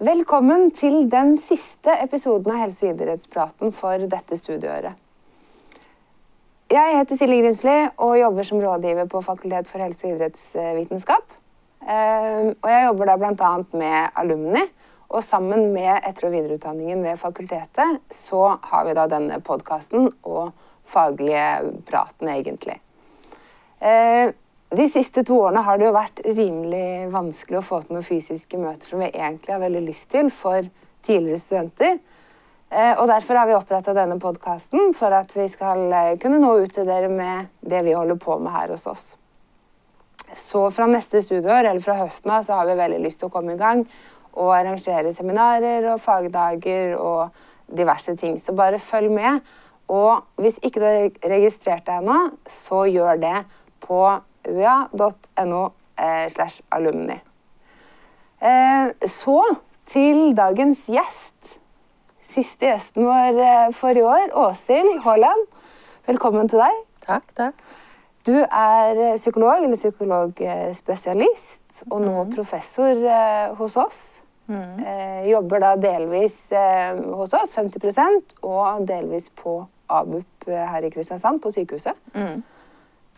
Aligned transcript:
Velkommen 0.00 0.70
til 0.72 1.10
den 1.12 1.34
siste 1.38 1.92
episoden 2.00 2.48
av 2.50 2.62
Helse- 2.62 2.86
og 2.88 2.94
idrettspraten 2.94 3.74
for 3.76 4.00
dette 4.08 4.38
studieåret. 4.40 4.96
Jeg 6.72 6.96
heter 6.96 7.18
Silje 7.20 7.42
Grimsli 7.42 7.74
og 8.00 8.16
jobber 8.16 8.48
som 8.48 8.62
rådgiver 8.62 9.10
på 9.12 9.20
Fakultet 9.22 9.68
for 9.68 9.84
helse- 9.84 10.08
og 10.08 10.14
idrettsvitenskap. 10.14 11.36
Ehm, 11.84 12.54
og 12.62 12.70
jeg 12.72 12.86
jobber 12.86 13.06
da 13.06 13.16
bl.a. 13.20 13.52
med 13.72 14.08
alumni, 14.16 14.64
og 15.10 15.22
sammen 15.22 15.74
med 15.74 16.00
etter- 16.00 16.26
og 16.26 16.32
videreutdanningen 16.32 17.02
ved 17.04 17.20
fakultetet 17.20 18.00
så 18.10 18.56
har 18.62 18.84
vi 18.88 18.94
da 18.96 19.06
denne 19.06 19.40
podkasten 19.44 20.08
og 20.24 20.52
faglige 20.86 21.76
praten, 21.84 22.32
egentlig. 22.32 22.80
De 24.72 24.86
siste 24.88 25.20
to 25.28 25.36
årene 25.36 25.60
har 25.66 25.76
det 25.76 25.84
jo 25.84 25.92
vært 25.92 26.22
rimelig 26.24 27.10
vanskelig 27.12 27.58
å 27.58 27.64
få 27.66 27.82
til 27.82 27.98
noen 27.98 28.06
fysiske 28.06 28.56
møter 28.56 28.88
som 28.88 29.02
vi 29.02 29.10
egentlig 29.10 29.52
har 29.52 29.60
veldig 29.60 29.82
lyst 29.84 30.06
til 30.14 30.30
for 30.32 30.64
tidligere 31.04 31.40
studenter. 31.42 31.98
Eh, 32.72 32.94
og 32.96 33.04
Derfor 33.10 33.36
har 33.36 33.50
vi 33.50 33.56
oppretta 33.58 33.92
denne 33.92 34.16
podkasten 34.22 34.94
for 34.96 35.12
at 35.12 35.34
vi 35.36 35.44
skal 35.52 35.84
eh, 35.92 36.14
kunne 36.22 36.40
nå 36.40 36.54
ut 36.62 36.72
til 36.72 36.88
dere 36.88 37.12
med 37.12 37.50
det 37.60 37.82
vi 37.84 37.92
holder 37.92 38.16
på 38.16 38.38
med 38.40 38.54
her 38.54 38.72
hos 38.72 38.88
oss. 38.88 39.10
Så 40.32 40.64
fra 40.72 40.88
neste 40.88 41.20
studieår, 41.20 41.68
eller 41.68 41.84
fra 41.84 41.98
høsten 42.00 42.32
av, 42.32 42.48
så 42.48 42.56
har 42.56 42.70
vi 42.70 42.80
veldig 42.80 43.04
lyst 43.04 43.20
til 43.20 43.28
å 43.28 43.34
komme 43.36 43.58
i 43.58 43.60
gang 43.60 43.84
og 44.32 44.54
arrangere 44.56 45.12
seminarer 45.12 45.90
og 45.92 46.00
fagdager 46.00 46.96
og 46.96 47.44
diverse 47.68 48.16
ting. 48.16 48.40
Så 48.40 48.56
bare 48.56 48.80
følg 48.80 49.12
med. 49.12 49.44
Og 49.92 50.24
hvis 50.40 50.56
ikke 50.64 50.80
du 50.80 50.88
har 50.88 51.32
registrert 51.36 51.84
deg 51.84 52.00
ennå, 52.00 52.20
så 52.48 52.86
gjør 52.88 53.20
det 53.20 53.38
på 53.84 54.06
ua.no 54.48 55.72
eh, 55.98 56.28
slash 56.28 56.60
alumni. 56.72 57.20
Eh, 58.42 58.88
så 59.06 59.42
til 59.92 60.32
dagens 60.36 60.78
gjest. 60.90 61.58
Siste 62.32 62.66
gjesten 62.70 63.04
vår 63.06 63.38
eh, 63.44 63.68
for 63.76 63.98
i 63.98 64.02
år, 64.02 64.32
Åshild 64.46 65.00
Haaland. 65.04 65.46
Velkommen 66.08 66.48
til 66.50 66.58
deg. 66.62 66.80
Takk, 67.06 67.28
takk. 67.38 67.54
Du 68.26 68.34
er 68.38 69.16
psykolog, 69.18 69.64
eller 69.64 69.76
psykologspesialist, 69.76 71.82
og 71.90 72.00
nå 72.04 72.24
Mhm. 72.24 72.34
professor 72.34 73.54
hos 73.58 73.76
oss. 73.76 74.18
Mm. 74.48 74.84
jobber 75.30 75.58
da 75.60 75.76
delvis 75.76 76.50
hos 77.14 77.32
oss, 77.32 77.54
50% 77.56 78.34
og 78.42 78.86
delvis 78.88 79.28
på 79.30 79.66
ABUP 79.88 80.24
her 80.46 80.82
i 80.84 80.90
Kristiansand, 80.90 81.40
på 81.40 81.52
sykehuset. 81.54 81.94
Mm. 82.14 82.42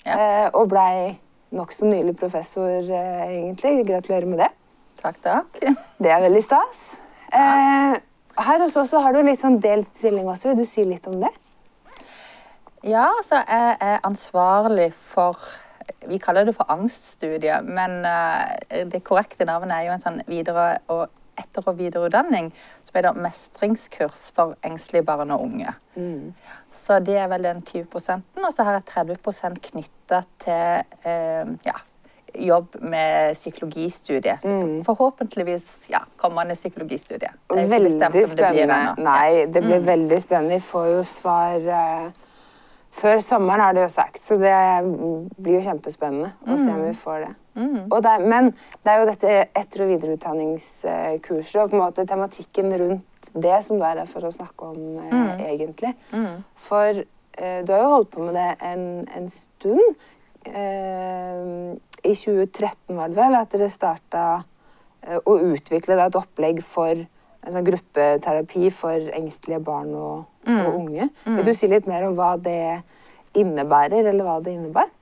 Ja. 0.05 0.17
Eh, 0.17 0.49
og 0.53 0.69
blei 0.69 1.15
nokså 1.55 1.89
nylig 1.89 2.17
professor, 2.21 2.83
eh, 2.83 3.23
egentlig. 3.39 3.87
Gratulerer 3.89 4.29
med 4.29 4.43
det. 4.45 4.51
Takk, 5.01 5.21
takk. 5.25 5.61
Det 6.03 6.13
er 6.13 6.23
veldig 6.27 6.43
stas. 6.45 6.83
Eh, 7.33 7.97
her 8.45 8.63
hos 8.63 8.77
oss 8.77 8.93
har 8.93 9.15
du 9.15 9.23
litt 9.23 9.41
sånn 9.41 9.61
delt 9.63 9.91
stilling 9.97 10.29
også. 10.29 10.51
Vil 10.51 10.63
du 10.63 10.69
si 10.69 10.85
litt 10.85 11.07
om 11.11 11.21
det? 11.23 11.33
Ja, 12.85 13.09
altså 13.17 13.41
jeg 13.41 13.77
er 13.81 14.03
ansvarlig 14.05 14.91
for 14.93 15.41
Vi 16.05 16.19
kaller 16.21 16.45
det 16.45 16.53
for 16.57 16.69
angststudier, 16.69 17.65
men 17.65 18.03
det 18.89 19.01
korrekte 19.05 19.47
navnet 19.49 19.73
er 19.73 19.87
jo 19.87 19.93
en 19.95 20.03
sånn 20.03 20.19
videre- 20.29 20.83
og 20.93 21.09
etter- 21.41 21.65
og 21.67 21.79
videreutdanning 21.79 22.51
heter 22.99 23.17
mestringskurs 23.21 24.29
for 24.35 24.55
engstelige 24.65 25.05
barn 25.07 25.31
og 25.35 25.43
unge. 25.47 25.73
Så 26.73 26.99
det 27.05 27.17
er 27.23 27.29
vel 27.31 27.43
den 27.47 27.63
20% 27.63 28.45
Og 28.45 28.53
så 28.53 28.65
har 28.67 28.81
jeg 28.81 28.85
30 28.91 29.59
knytta 29.71 30.23
til 30.43 30.83
eh, 31.07 31.53
ja, 31.67 31.77
jobb 32.35 32.77
med 32.81 33.35
psykologistudiet. 33.35 34.43
Forhåpentligvis 34.87 35.87
ja, 35.91 36.01
kommende 36.17 36.55
psykologistudie. 36.55 37.31
Det 37.51 37.59
er 37.59 37.63
ikke 37.63 37.71
Veldig 37.71 37.91
bestemt 37.93 38.07
om 38.07 38.13
det 38.13 38.25
blir 38.25 38.37
spennende. 38.37 38.83
nå. 38.97 39.05
Nei, 39.05 39.47
det 39.47 39.63
blir 39.63 39.87
veldig 39.87 40.21
spennende. 40.23 40.55
Vi 40.55 40.61
får 40.73 40.87
jo 40.97 41.05
svar 41.05 41.69
eh, 41.79 42.24
før 42.95 43.19
sommeren, 43.25 43.61
har 43.61 43.75
de 43.75 43.83
jo 43.83 43.91
sagt. 43.91 44.23
Så 44.23 44.37
det 44.39 44.55
blir 45.37 45.59
jo 45.59 45.65
kjempespennende 45.67 46.31
å 46.47 46.57
se 46.61 46.69
om 46.71 46.83
vi 46.85 46.93
får 46.99 47.25
det. 47.25 47.33
Og 47.91 48.01
det 48.03 48.13
men 48.27 48.53
det 48.83 48.91
er 48.93 49.01
jo 49.01 49.09
dette 49.11 49.35
etter- 49.55 49.83
og 49.85 49.91
videreutdanningskurset 49.93 51.61
og 51.63 51.71
på 51.71 51.77
en 51.77 51.83
måte 51.85 52.07
tematikken 52.07 52.73
rundt 52.81 53.31
det 53.35 53.61
som 53.65 53.79
du 53.79 53.85
er 53.87 54.01
der 54.03 54.07
for 54.11 54.27
å 54.27 54.33
snakke 54.35 54.71
om, 54.73 54.99
eh, 54.99 55.45
egentlig. 55.55 55.95
For 56.57 57.03
eh, 57.39 57.63
du 57.65 57.73
har 57.73 57.81
jo 57.83 57.93
holdt 57.95 58.11
på 58.11 58.25
med 58.27 58.35
det 58.35 58.49
en, 58.63 59.05
en 59.17 59.29
stund. 59.31 59.97
Eh, 60.45 61.75
I 62.05 62.15
2013 62.15 62.97
var 62.99 63.09
det 63.09 63.17
vel 63.17 63.35
at 63.39 63.51
dere 63.55 63.71
starta 63.73 64.45
eh, 65.07 65.19
å 65.25 65.39
utvikle 65.55 65.97
da, 65.97 66.07
et 66.11 66.19
opplegg 66.21 66.63
for 66.63 66.91
en 67.45 67.53
sånn 67.53 67.65
gruppeterapi 67.67 68.71
for 68.73 69.09
engstelige 69.15 69.63
barn 69.65 69.95
og, 69.95 70.25
og 70.47 70.75
unge. 70.81 71.09
Vil 71.25 71.47
du 71.47 71.55
si 71.57 71.71
litt 71.71 71.89
mer 71.91 72.07
om 72.09 72.19
hva 72.19 72.35
det 72.41 72.83
innebærer, 73.39 74.11
eller 74.11 74.27
hva 74.27 74.39
det 74.45 74.55
innebar? 74.55 74.93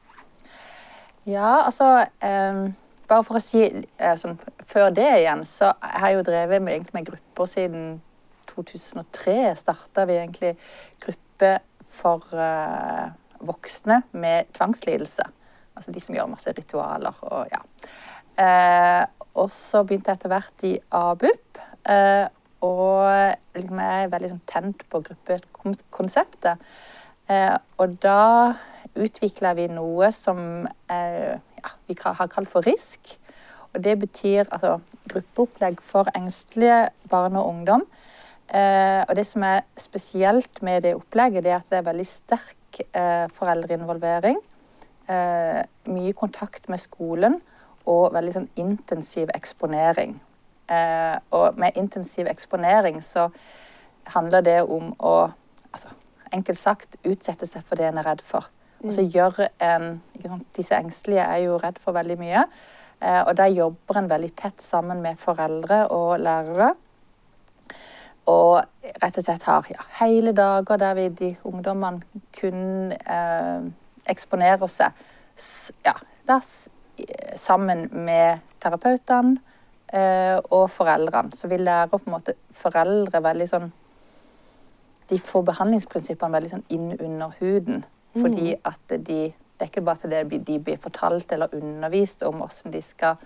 Ja, 1.28 1.62
altså 1.66 2.06
eh, 2.24 2.62
Bare 3.06 3.24
for 3.26 3.38
å 3.38 3.42
si 3.42 3.60
eh, 3.62 4.14
sånn, 4.18 4.38
Før 4.66 4.88
det 4.94 5.06
igjen, 5.20 5.44
så 5.46 5.70
har 5.78 6.08
jeg 6.10 6.18
jo 6.18 6.24
drevet 6.26 6.62
med, 6.62 6.74
egentlig 6.74 6.96
med 6.96 7.10
grupper 7.10 7.50
siden 7.50 7.84
2003. 8.52 9.36
Starta 9.58 10.06
vi 10.08 10.16
egentlig 10.18 10.54
gruppe 11.02 11.52
for 11.92 12.26
eh, 12.34 13.12
voksne 13.42 14.02
med 14.16 14.50
tvangslidelse. 14.56 15.26
Altså 15.76 15.92
de 15.92 16.02
som 16.04 16.16
gjør 16.16 16.30
masse 16.32 16.52
ritualer 16.56 17.22
og 17.28 17.52
ja. 17.52 17.62
Eh, 18.42 19.04
og 19.36 19.48
så 19.52 19.82
begynte 19.84 20.12
jeg 20.12 20.20
etter 20.20 20.32
hvert 20.32 20.64
i 20.68 20.72
ABUP. 20.96 21.60
Eh, 21.88 22.26
og 22.62 23.34
liksom, 23.56 23.80
jeg 23.82 24.04
er 24.04 24.12
veldig 24.12 24.32
sånn, 24.32 24.44
tent 24.50 24.84
på 24.90 25.00
gruppekonseptet. 25.08 26.62
Eh, 27.30 27.56
og 27.82 27.96
da 28.02 28.54
utvikla 28.98 29.54
vi 29.58 29.68
noe 29.72 30.10
som 30.14 30.38
eh, 30.92 31.34
ja, 31.34 31.74
vi 31.88 31.96
har 31.98 32.30
kalt 32.32 32.50
for 32.50 32.66
RISK. 32.66 33.16
Og 33.72 33.82
det 33.84 33.96
betyr 34.02 34.46
altså, 34.50 34.78
gruppeopplegg 35.10 35.80
for 35.84 36.10
engstelige 36.16 36.88
barn 37.10 37.38
og 37.40 37.48
ungdom. 37.48 37.86
Eh, 38.52 39.00
og 39.06 39.14
det 39.16 39.24
som 39.28 39.44
er 39.48 39.62
spesielt 39.80 40.62
med 40.62 40.84
det 40.84 40.96
opplegget, 40.98 41.44
det 41.44 41.54
er 41.54 41.60
at 41.60 41.70
det 41.70 41.80
er 41.80 41.88
veldig 41.88 42.08
sterk 42.08 42.82
eh, 42.92 43.28
foreldreinvolvering. 43.32 44.42
Eh, 45.08 45.62
mye 45.90 46.12
kontakt 46.12 46.68
med 46.70 46.82
skolen 46.82 47.40
og 47.88 48.12
veldig 48.14 48.36
sånn 48.36 48.50
intensiv 48.60 49.32
eksponering. 49.34 50.14
Eh, 50.70 51.16
og 51.34 51.58
med 51.58 51.76
intensiv 51.76 52.28
eksponering 52.30 53.00
så 53.02 53.28
handler 54.14 54.44
det 54.46 54.58
om 54.62 54.92
å 54.98 55.16
altså, 55.72 55.90
enkelt 56.32 56.58
sagt 56.58 56.96
utsette 57.02 57.46
seg 57.46 57.64
for 57.66 57.78
det 57.80 57.90
en 57.90 58.00
er 58.00 58.08
redd 58.08 58.22
for. 58.26 58.48
Og 58.82 58.90
så 58.94 59.04
gjør 59.06 59.44
en 59.62 60.00
Disse 60.56 60.74
engstelige 60.74 61.22
er 61.22 61.44
jo 61.44 61.58
redd 61.58 61.78
for 61.82 61.94
veldig 61.94 62.16
mye. 62.18 62.46
Eh, 63.02 63.20
og 63.26 63.34
da 63.38 63.48
jobber 63.50 63.98
en 63.98 64.10
veldig 64.10 64.30
tett 64.38 64.62
sammen 64.62 65.02
med 65.02 65.18
foreldre 65.18 65.84
og 65.94 66.16
lærere. 66.22 66.72
Og 68.30 68.62
rett 69.02 69.18
og 69.18 69.24
slett 69.24 69.46
har 69.48 69.66
ja, 69.70 69.82
hele 69.98 70.32
dager 70.34 70.78
der 70.78 70.94
vi, 70.98 71.08
de 71.08 71.30
ungdommene 71.48 72.02
kun 72.38 72.92
eh, 72.92 73.64
eksponerer 74.06 74.70
seg 74.70 75.02
ja, 75.86 75.96
da, 76.28 76.38
sammen 77.38 77.88
med 78.06 78.42
terapeutene 78.62 79.40
og 79.92 80.70
foreldrene. 80.72 81.36
Så 81.36 81.50
vi 81.52 81.58
lærer 81.60 81.90
på 81.92 81.98
en 82.00 82.14
måte 82.14 82.32
foreldre 82.56 83.20
veldig 83.20 83.46
sånn 83.50 83.66
De 85.10 85.18
får 85.20 85.42
behandlingsprinsippene 85.50 86.32
veldig 86.32 86.50
sånn 86.54 86.62
inn 86.72 86.94
under 86.94 87.34
huden. 87.40 87.82
Fordi 88.12 88.54
at 88.64 88.88
de 88.88 89.32
Det 89.32 89.66
er 89.66 89.70
ikke 89.70 89.84
bare 89.84 90.00
at 90.02 90.10
det 90.10 90.44
de 90.46 90.58
blir 90.58 90.78
fortalt 90.80 91.32
eller 91.32 91.52
undervist 91.54 92.22
om 92.26 92.40
hvordan 92.40 92.72
de 92.72 92.80
skal 92.82 93.20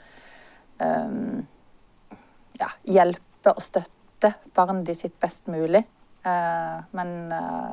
um, 0.82 1.46
ja, 2.60 2.68
hjelpe 2.84 3.54
og 3.54 3.62
støtte 3.62 4.34
barnet 4.54 4.84
de 4.84 4.94
sitt 4.94 5.14
best 5.20 5.48
mulig. 5.48 5.80
Uh, 6.26 6.82
men 6.92 7.32
uh, 7.32 7.72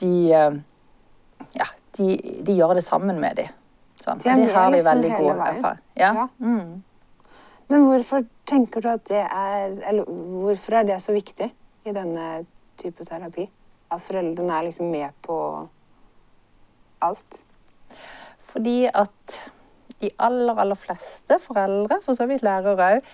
de 0.00 0.12
uh, 0.34 0.58
Ja, 1.54 1.70
de, 1.96 2.18
de 2.44 2.52
gjør 2.58 2.74
det 2.74 2.84
sammen 2.84 3.20
med 3.22 3.38
dem. 3.38 3.56
Sånn. 4.02 4.20
De 4.20 4.28
har 4.28 4.68
vi 4.68 4.76
liksom 4.76 4.90
veldig 4.90 5.10
gode 5.14 5.32
god 5.38 5.46
erfaring. 5.46 5.82
Ja. 5.96 6.12
Ja. 6.14 6.28
Mm. 6.42 6.82
Men 7.68 7.84
hvorfor 7.84 8.24
tenker 8.48 8.80
du 8.80 8.88
at 8.88 9.04
det 9.10 9.24
er 9.24 9.74
Eller 9.88 10.04
hvorfor 10.08 10.78
er 10.78 10.88
det 10.88 11.02
så 11.04 11.12
viktig 11.12 11.50
i 11.84 11.92
denne 11.92 12.46
type 12.80 13.04
terapi? 13.04 13.48
At 13.92 14.04
foreldrene 14.04 14.56
er 14.56 14.68
liksom 14.68 14.90
med 14.92 15.12
på 15.24 15.36
alt? 17.04 17.42
Fordi 18.48 18.88
at 18.88 19.40
de 20.00 20.10
aller, 20.18 20.54
aller 20.54 20.78
fleste 20.78 21.38
foreldre, 21.42 21.98
for 22.04 22.14
så 22.14 22.26
vidt 22.30 22.44
lærere 22.46 22.76
òg, 22.76 23.06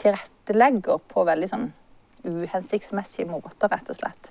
tilrettelegger 0.00 1.00
på 1.10 1.24
veldig 1.26 1.48
sånn 1.50 1.70
uhensiktsmessige 2.24 3.28
måter, 3.28 3.70
rett 3.72 3.90
og 3.90 3.98
slett. 3.98 4.30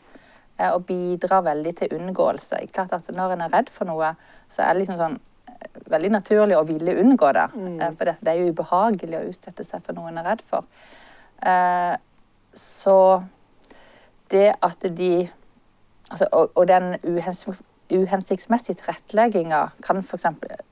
Eh, 0.58 0.72
Og 0.74 0.86
bidrar 0.86 1.44
veldig 1.44 1.76
til 1.76 1.96
unngåelse. 1.98 2.62
Klart 2.74 2.94
at 2.94 3.10
Når 3.12 3.34
en 3.34 3.42
er 3.42 3.54
redd 3.54 3.70
for 3.70 3.86
noe, 3.86 4.16
så 4.48 4.64
er 4.64 4.74
det 4.74 4.82
liksom 4.84 4.98
sånn 4.98 5.20
veldig 5.90 6.12
naturlig 6.14 6.58
å 6.58 6.66
ville 6.68 6.98
unngå 7.02 7.32
det. 7.36 7.48
Mm. 7.56 7.80
For 7.98 8.10
det, 8.10 8.16
det 8.22 8.34
er 8.34 8.42
jo 8.42 8.54
ubehagelig 8.54 9.20
å 9.20 9.26
utsette 9.32 9.66
seg 9.68 9.84
for 9.86 9.98
noe 9.98 10.12
en 10.12 10.22
er 10.22 10.30
redd 10.32 10.46
for. 10.48 10.68
Eh, 11.46 11.96
så 12.56 13.00
det 14.32 14.48
at 14.66 14.88
de 14.98 15.14
altså, 16.12 16.28
og, 16.32 16.52
og 16.56 16.68
den 16.70 16.96
uhens, 17.04 17.46
uhensiktsmessige 17.90 18.82
tilrettelegginga 18.82 19.62
kan 19.86 20.02
f.eks. 20.04 20.26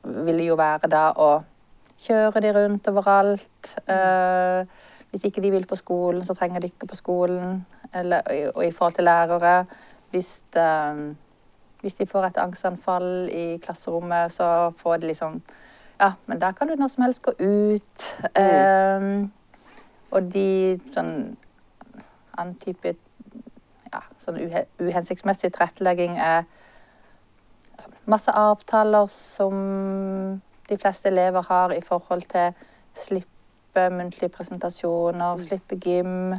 ville 0.03 0.45
jo 0.45 0.57
være 0.59 0.89
da 0.91 1.09
å 1.17 1.31
kjøre 2.03 2.43
de 2.45 2.53
rundt 2.53 2.89
overalt. 2.91 3.73
Eh, 3.89 4.67
hvis 5.11 5.23
ikke 5.29 5.41
de 5.41 5.51
vil 5.53 5.65
på 5.67 5.77
skolen, 5.79 6.23
så 6.23 6.35
trenger 6.37 6.61
de 6.61 6.69
ikke 6.71 6.89
på 6.89 6.99
skolen. 6.99 7.61
Eller, 7.95 8.51
og 8.53 8.65
i 8.65 8.73
forhold 8.75 8.97
til 8.97 9.07
lærere 9.07 9.65
Hvis, 10.11 10.41
eh, 10.55 11.15
hvis 11.81 11.97
de 11.99 12.07
får 12.09 12.29
et 12.29 12.37
angstanfall 12.41 13.29
i 13.31 13.57
klasserommet, 13.63 14.31
så 14.31 14.71
får 14.77 14.97
de 14.97 15.13
liksom 15.13 15.41
Ja, 15.99 16.11
men 16.25 16.39
da 16.39 16.51
kan 16.51 16.67
du 16.67 16.75
når 16.75 16.87
som 16.93 17.03
helst 17.03 17.23
gå 17.25 17.31
ut. 17.39 18.03
Eh, 18.37 19.27
og 20.11 20.27
de 20.33 20.79
sånn 20.93 21.37
annen 22.37 22.55
type 22.61 22.93
ja, 23.91 24.03
sånn 24.21 24.37
uhe 24.37 24.65
uhensiktsmessig 24.77 25.51
tilrettelegging 25.55 26.19
er 26.21 26.45
masse 28.05 28.31
avtaler 28.31 29.07
som 29.11 29.55
de 30.69 30.77
fleste 30.77 31.09
elever 31.09 31.45
har 31.49 31.73
i 31.75 31.81
forhold 31.81 32.27
til 32.31 32.53
slippe 32.97 33.87
muntlige 33.93 34.31
presentasjoner, 34.33 35.41
slippe 35.43 35.77
gym. 35.83 36.33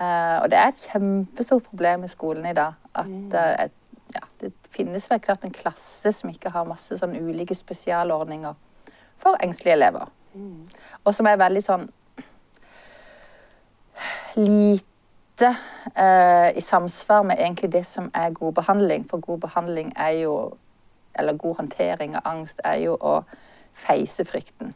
Eh, 0.00 0.36
og 0.42 0.50
det 0.50 0.58
er 0.58 0.72
et 0.72 0.84
kjempestort 0.90 1.66
problem 1.68 2.04
i 2.04 2.10
skolen 2.10 2.46
i 2.50 2.56
dag. 2.56 2.78
At 2.94 3.08
eh, 3.08 3.50
ja, 3.54 3.66
det 3.68 3.70
finnes 4.74 5.06
vel 5.10 5.20
klart 5.22 5.44
en 5.46 5.54
klasse 5.54 6.12
som 6.12 6.30
ikke 6.32 6.50
har 6.54 6.66
masse 6.68 6.96
sånn 6.98 7.14
ulike 7.16 7.54
spesialordninger 7.56 8.54
for 9.22 9.38
engstelige 9.44 9.76
elever. 9.78 10.10
Og 11.04 11.14
som 11.14 11.26
er 11.30 11.38
veldig 11.38 11.62
sånn 11.62 11.84
lite 14.36 15.56
eh, 15.94 16.56
i 16.58 16.60
samsvar 16.60 17.22
med 17.24 17.38
egentlig 17.38 17.70
det 17.70 17.84
som 17.86 18.10
er 18.14 18.30
god 18.34 18.54
behandling. 18.58 19.04
For 19.10 19.22
god 19.22 19.40
behandling 19.46 19.92
er 19.96 20.10
jo 20.24 20.34
Eller 21.14 21.36
god 21.38 21.56
håndtering 21.60 22.16
av 22.18 22.24
angst 22.26 22.58
er 22.66 22.80
jo 22.82 22.96
å 22.98 23.20
feise 23.78 24.24
frykten. 24.26 24.72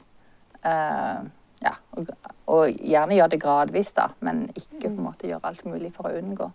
Eh, 0.62 1.24
ja, 1.64 1.72
og, 1.98 2.12
og 2.46 2.68
gjerne 2.78 3.16
gjøre 3.18 3.32
det 3.32 3.40
gradvis, 3.42 3.90
da, 3.96 4.04
men 4.22 4.44
ikke 4.54 4.84
på 4.84 4.92
en 4.92 5.00
måte 5.08 5.26
gjøre 5.26 5.50
alt 5.50 5.64
mulig 5.66 5.90
for 5.96 6.06
å 6.06 6.12
unngå. 6.14 6.46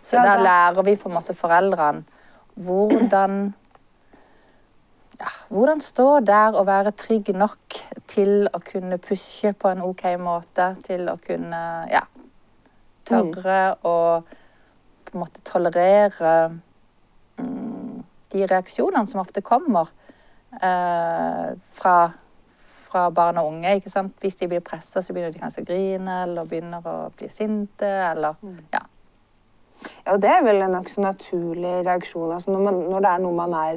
Så 0.00 0.16
Ja, 0.16 0.22
der 0.24 0.40
da- 0.40 0.46
lærer 0.46 0.86
vi 0.88 0.94
på 0.96 1.10
en 1.10 1.18
måte 1.18 1.36
foreldrene 1.36 2.04
hvordan 2.54 3.52
ja, 5.20 5.30
hvordan 5.48 5.80
stå 5.84 6.20
der 6.24 6.56
og 6.56 6.66
være 6.66 6.94
trygg 6.96 7.28
nok 7.36 7.76
til 8.08 8.48
å 8.52 8.60
kunne 8.64 8.98
pushe 9.02 9.52
på 9.52 9.68
en 9.68 9.82
OK 9.84 10.06
måte, 10.20 10.72
til 10.86 11.08
å 11.12 11.16
kunne 11.20 11.62
ja, 11.92 12.04
tørre 13.08 13.60
å 13.84 13.96
på 15.10 15.18
en 15.18 15.24
måte 15.24 15.42
tolerere 15.44 16.34
mm, 17.40 18.02
de 18.30 18.46
reaksjonene 18.46 19.10
som 19.10 19.22
ofte 19.22 19.42
kommer 19.42 19.90
eh, 20.62 21.50
fra, 21.74 21.96
fra 22.86 23.08
barn 23.10 23.40
og 23.42 23.50
unge. 23.50 23.74
Hvis 24.22 24.38
de 24.38 24.48
blir 24.48 24.62
pressa, 24.64 25.02
så 25.02 25.12
begynner 25.12 25.34
de 25.34 25.42
kanskje 25.42 25.64
å 25.64 25.68
grine 25.72 26.20
eller 26.28 26.48
begynner 26.48 26.86
å 26.86 26.96
bli 27.16 27.30
sinte. 27.32 27.90
eller 28.12 28.38
ja. 28.70 28.84
Ja, 30.10 30.16
det 30.18 30.30
er 30.34 30.42
vel 30.42 30.58
en 30.64 30.72
nokså 30.74 31.00
naturlig 31.04 31.74
reaksjon. 31.86 32.32
Altså 32.34 32.50
når, 32.50 32.62
man, 32.66 32.78
når 32.90 33.04
det 33.04 33.10
er 33.14 33.20
noe 33.22 33.36
man 33.36 33.52
er 33.54 33.76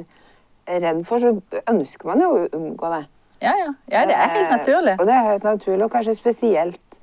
redd 0.82 1.04
for, 1.06 1.22
så 1.22 1.30
ønsker 1.70 2.08
man 2.10 2.22
jo 2.24 2.30
å 2.34 2.46
unngå 2.58 2.90
det. 2.96 3.02
Ja, 3.44 3.52
ja. 3.60 3.68
ja, 3.92 4.00
det 4.08 4.16
er 4.16 4.32
helt 4.32 4.48
Eh, 4.48 4.56
naturlig. 4.56 4.94
Og 4.98 5.06
det 5.06 5.14
er 5.14 5.28
helt 5.28 5.44
naturlig, 5.46 5.84
og 5.86 5.92
kanskje 5.92 6.14
spesielt 6.18 6.98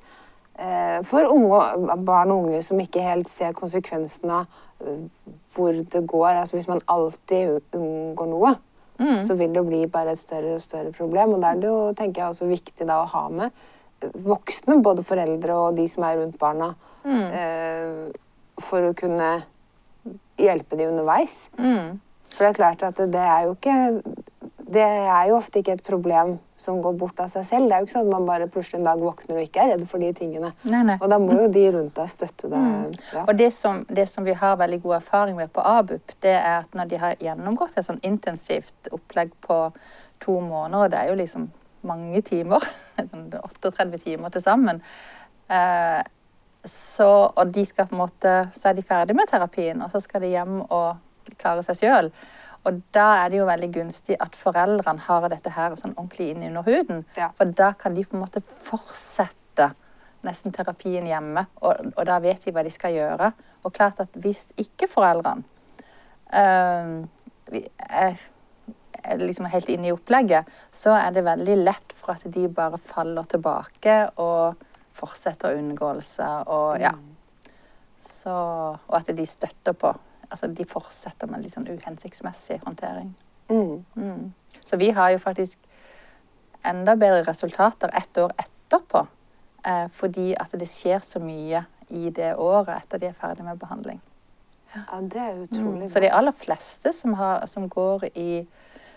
eh, 0.58 0.98
for 1.08 1.28
unge, 1.32 1.62
barn 2.04 2.32
og 2.34 2.44
unge 2.48 2.60
som 2.66 2.80
ikke 2.82 3.04
helt 3.06 3.30
ser 3.32 3.54
konsekvensen 3.56 4.30
av 4.40 4.60
eh, 4.84 5.06
hvor 5.54 5.72
det 5.94 6.02
går. 6.10 6.28
Altså 6.42 6.58
hvis 6.58 6.68
man 6.68 6.84
alltid 6.92 7.60
unngår 7.78 8.30
noe, 8.34 8.54
Mm. 9.02 9.22
så 9.24 9.34
vil 9.34 9.54
det 9.54 9.62
bli 9.66 9.78
bare 9.90 10.12
et 10.12 10.18
større 10.20 10.52
og 10.54 10.60
større 10.62 10.92
problem. 10.94 11.32
Og 11.34 11.40
da 11.42 11.48
er 11.54 11.62
det 11.62 11.66
jo, 11.66 11.78
tenker 11.96 12.20
jeg, 12.22 12.34
også 12.34 12.46
viktig 12.46 12.84
da 12.86 12.98
å 13.02 13.06
ha 13.08 13.22
med 13.32 13.48
eh, 14.04 14.10
voksne, 14.28 14.76
både 14.84 15.02
foreldre 15.02 15.56
og 15.56 15.78
de 15.80 15.86
som 15.88 16.04
er 16.06 16.20
rundt 16.20 16.36
barna, 16.38 16.74
Mm. 17.02 17.24
eh, 17.34 18.12
for 18.60 18.90
å 18.90 18.94
kunne 18.96 19.30
hjelpe 20.40 20.76
de 20.76 20.88
underveis. 20.90 21.46
Mm. 21.58 22.00
For 22.32 22.44
det 22.44 22.50
er 22.52 22.58
klart 22.58 22.84
at 22.86 23.00
det 23.12 23.22
er 23.22 23.46
jo 23.46 23.56
ikke 23.56 23.78
Det 24.72 24.82
er 24.82 25.26
jo 25.28 25.36
ofte 25.36 25.60
ikke 25.60 25.74
et 25.76 25.82
problem 25.84 26.38
som 26.56 26.78
går 26.80 26.94
bort 26.96 27.18
av 27.20 27.28
seg 27.28 27.44
selv. 27.44 27.66
Det 27.68 27.74
er 27.76 27.82
jo 27.82 27.88
ikke 27.88 27.92
sånn 27.92 28.06
at 28.06 28.14
man 28.14 28.28
bare 28.28 28.46
plutselig 28.48 28.78
en 28.78 28.86
dag 28.86 29.02
våkner 29.04 29.36
og 29.36 29.42
ikke 29.44 29.60
er 29.60 29.72
redd 29.74 29.82
for 29.90 30.00
de 30.00 30.12
tingene. 30.16 30.52
Nei, 30.64 30.80
nei. 30.88 30.94
Og 30.96 31.10
da 31.12 31.18
må 31.20 31.34
jo 31.36 31.48
de 31.52 31.64
rundt 31.74 31.98
deg 31.98 32.08
støtte 32.08 32.48
deg. 32.48 32.62
Mm. 32.62 32.94
Ja. 33.12 33.24
Og 33.26 33.34
det 33.36 33.50
som, 33.52 33.82
det 33.90 34.06
som 34.08 34.24
vi 34.24 34.36
har 34.38 34.56
veldig 34.62 34.78
god 34.86 34.94
erfaring 35.02 35.36
med 35.36 35.52
på 35.52 35.64
ABUP, 35.74 36.14
det 36.24 36.32
er 36.38 36.62
at 36.62 36.78
når 36.78 36.88
de 36.88 37.02
har 37.02 37.20
gjennomgått 37.20 37.76
et 37.76 37.88
sånn 37.88 38.00
intensivt 38.06 38.88
opplegg 38.96 39.34
på 39.44 39.58
to 40.24 40.38
måneder, 40.40 40.86
og 40.86 40.94
det 40.94 41.02
er 41.02 41.10
jo 41.10 41.20
liksom 41.20 41.50
mange 41.92 42.24
timer, 42.24 42.64
sånn 43.10 43.28
38 43.42 44.00
timer 44.06 44.32
til 44.32 44.46
sammen, 44.46 44.80
eh, 45.52 46.00
så, 46.64 47.08
og 47.34 47.50
de 47.54 47.64
skal 47.66 47.88
på 47.90 47.96
en 47.96 48.04
måte, 48.04 48.34
så 48.54 48.70
er 48.70 48.78
de 48.78 48.86
ferdig 48.86 49.16
med 49.18 49.30
terapien, 49.30 49.82
og 49.82 49.90
så 49.90 50.00
skal 50.02 50.22
de 50.22 50.30
hjem 50.30 50.60
og 50.62 51.34
klare 51.40 51.64
seg 51.66 51.80
sjøl. 51.80 52.10
Og 52.62 52.78
da 52.94 53.06
er 53.24 53.32
det 53.32 53.40
jo 53.40 53.46
veldig 53.48 53.70
gunstig 53.74 54.16
at 54.22 54.36
foreldrene 54.38 55.02
har 55.08 55.26
dette 55.32 55.50
her 55.50 55.74
sånn 55.78 55.96
ordentlig 55.96 56.30
inn 56.30 56.44
under 56.52 56.66
huden. 56.66 57.02
Ja. 57.18 57.32
For 57.38 57.50
da 57.50 57.72
kan 57.78 57.96
de 57.96 58.04
på 58.06 58.14
en 58.14 58.22
måte 58.22 58.44
fortsette 58.62 59.72
nesten 60.22 60.54
terapien 60.54 61.08
hjemme, 61.08 61.48
og, 61.66 61.88
og 61.96 62.04
da 62.06 62.20
vet 62.22 62.44
de 62.46 62.54
hva 62.54 62.62
de 62.62 62.70
skal 62.70 62.94
gjøre. 62.94 63.32
Og 63.66 63.74
klart 63.74 64.04
at 64.04 64.14
hvis 64.22 64.44
ikke 64.60 64.86
foreldrene 64.90 65.42
øh, 66.38 66.92
er, 67.88 68.22
er 69.02 69.24
liksom 69.24 69.50
helt 69.50 69.72
inne 69.72 69.90
i 69.90 69.94
opplegget, 69.94 70.46
så 70.70 70.94
er 71.00 71.10
det 71.14 71.26
veldig 71.26 71.56
lett 71.64 71.96
for 71.98 72.14
at 72.14 72.26
de 72.30 72.46
bare 72.46 72.78
faller 72.78 73.26
tilbake 73.30 73.96
og 74.22 74.62
fortsetter 74.96 75.58
unngåelse 75.58 76.28
og 76.52 76.80
ja. 76.82 76.92
Så, 78.02 78.32
og 78.32 78.94
at 78.98 79.10
de 79.16 79.24
støtter 79.26 79.74
på. 79.78 79.90
Altså 80.30 80.48
de 80.50 80.64
fortsetter 80.68 81.30
med 81.30 81.42
litt 81.42 81.54
sånn 81.54 81.68
uhensiktsmessig 81.70 82.60
håndtering. 82.64 83.12
Mm. 83.50 83.84
Mm. 83.94 84.32
Så 84.64 84.78
vi 84.80 84.90
har 84.94 85.12
jo 85.14 85.18
faktisk 85.22 85.58
enda 86.66 86.94
bedre 86.96 87.24
resultater 87.26 87.90
ett 87.98 88.18
år 88.18 88.32
etterpå. 88.38 89.06
Eh, 89.66 89.88
fordi 89.94 90.32
at 90.34 90.54
det 90.58 90.66
skjer 90.70 91.02
så 91.04 91.20
mye 91.22 91.64
i 91.94 92.10
det 92.10 92.32
året 92.40 92.74
etter 92.80 93.02
de 93.02 93.10
er 93.10 93.18
ferdig 93.18 93.44
med 93.46 93.60
behandling. 93.60 94.00
ja, 94.74 95.00
det 95.00 95.20
er 95.20 95.42
utrolig 95.44 95.90
Så 95.90 96.00
de 96.00 96.10
aller 96.10 96.32
fleste 96.32 96.92
som, 96.96 97.14
har, 97.14 97.46
som 97.46 97.68
går 97.68 98.08
i 98.14 98.46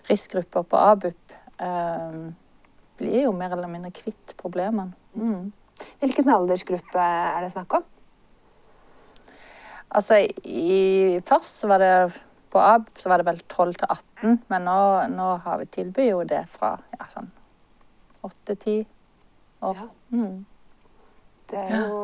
risikogrupper 0.09 0.63
på 0.63 0.77
ABUP, 0.77 1.35
eh, 1.59 2.17
blir 2.97 3.21
jo 3.23 3.31
mer 3.35 3.51
eller 3.51 3.67
mindre 3.67 3.91
kvitt 3.91 4.35
problemene. 4.37 4.93
Mm. 5.13 5.51
Hvilken 5.99 6.29
aldersgruppe 6.31 7.01
er 7.01 7.43
det 7.43 7.51
snakk 7.53 7.79
om? 7.79 7.89
Altså, 9.95 10.19
i, 10.43 11.19
først 11.27 11.61
så 11.61 11.69
var 11.71 11.83
det 11.83 11.95
på 12.55 12.61
AB 12.63 12.87
så 12.95 13.11
var 13.11 13.19
det 13.19 13.27
vel 13.27 13.41
12 13.51 13.73
til 13.75 13.87
18, 13.89 14.37
men 14.51 14.63
nå, 14.67 14.79
nå 15.11 15.31
har 15.43 15.59
vi 15.59 15.71
tilbyr 15.75 16.11
jo 16.13 16.21
det 16.27 16.45
fra 16.51 16.77
ja, 16.95 17.07
sånn 17.11 17.27
8-10 18.23 18.85
år. 19.67 19.81
Ja. 19.81 19.89
Mm. 20.15 20.45
Det 21.51 21.61
er 21.61 21.75
jo 21.83 21.99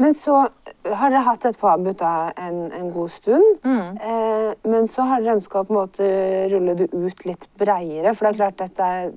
Men 0.00 0.16
så 0.18 0.38
har 0.42 1.12
dere 1.12 1.20
hatt 1.22 1.44
et 1.46 1.58
påbud 1.60 1.98
da 2.00 2.32
en, 2.40 2.72
en 2.74 2.88
god 2.90 3.12
stund. 3.12 3.60
Mm. 3.62 3.98
Eh, 4.02 4.48
men 4.72 4.88
så 4.90 5.04
har 5.06 5.20
dere 5.20 5.36
ønska 5.36 5.60
å 5.60 5.66
på 5.68 5.76
en 5.76 5.78
måte 5.78 6.08
rulle 6.50 6.74
det 6.80 6.88
ut 6.90 7.26
litt 7.28 7.46
breiere, 7.60 8.14
for 8.16 8.26
det 8.26 8.32
er 8.32 8.40
klart 8.40 8.58
dette 8.64 8.88
er, 8.88 9.12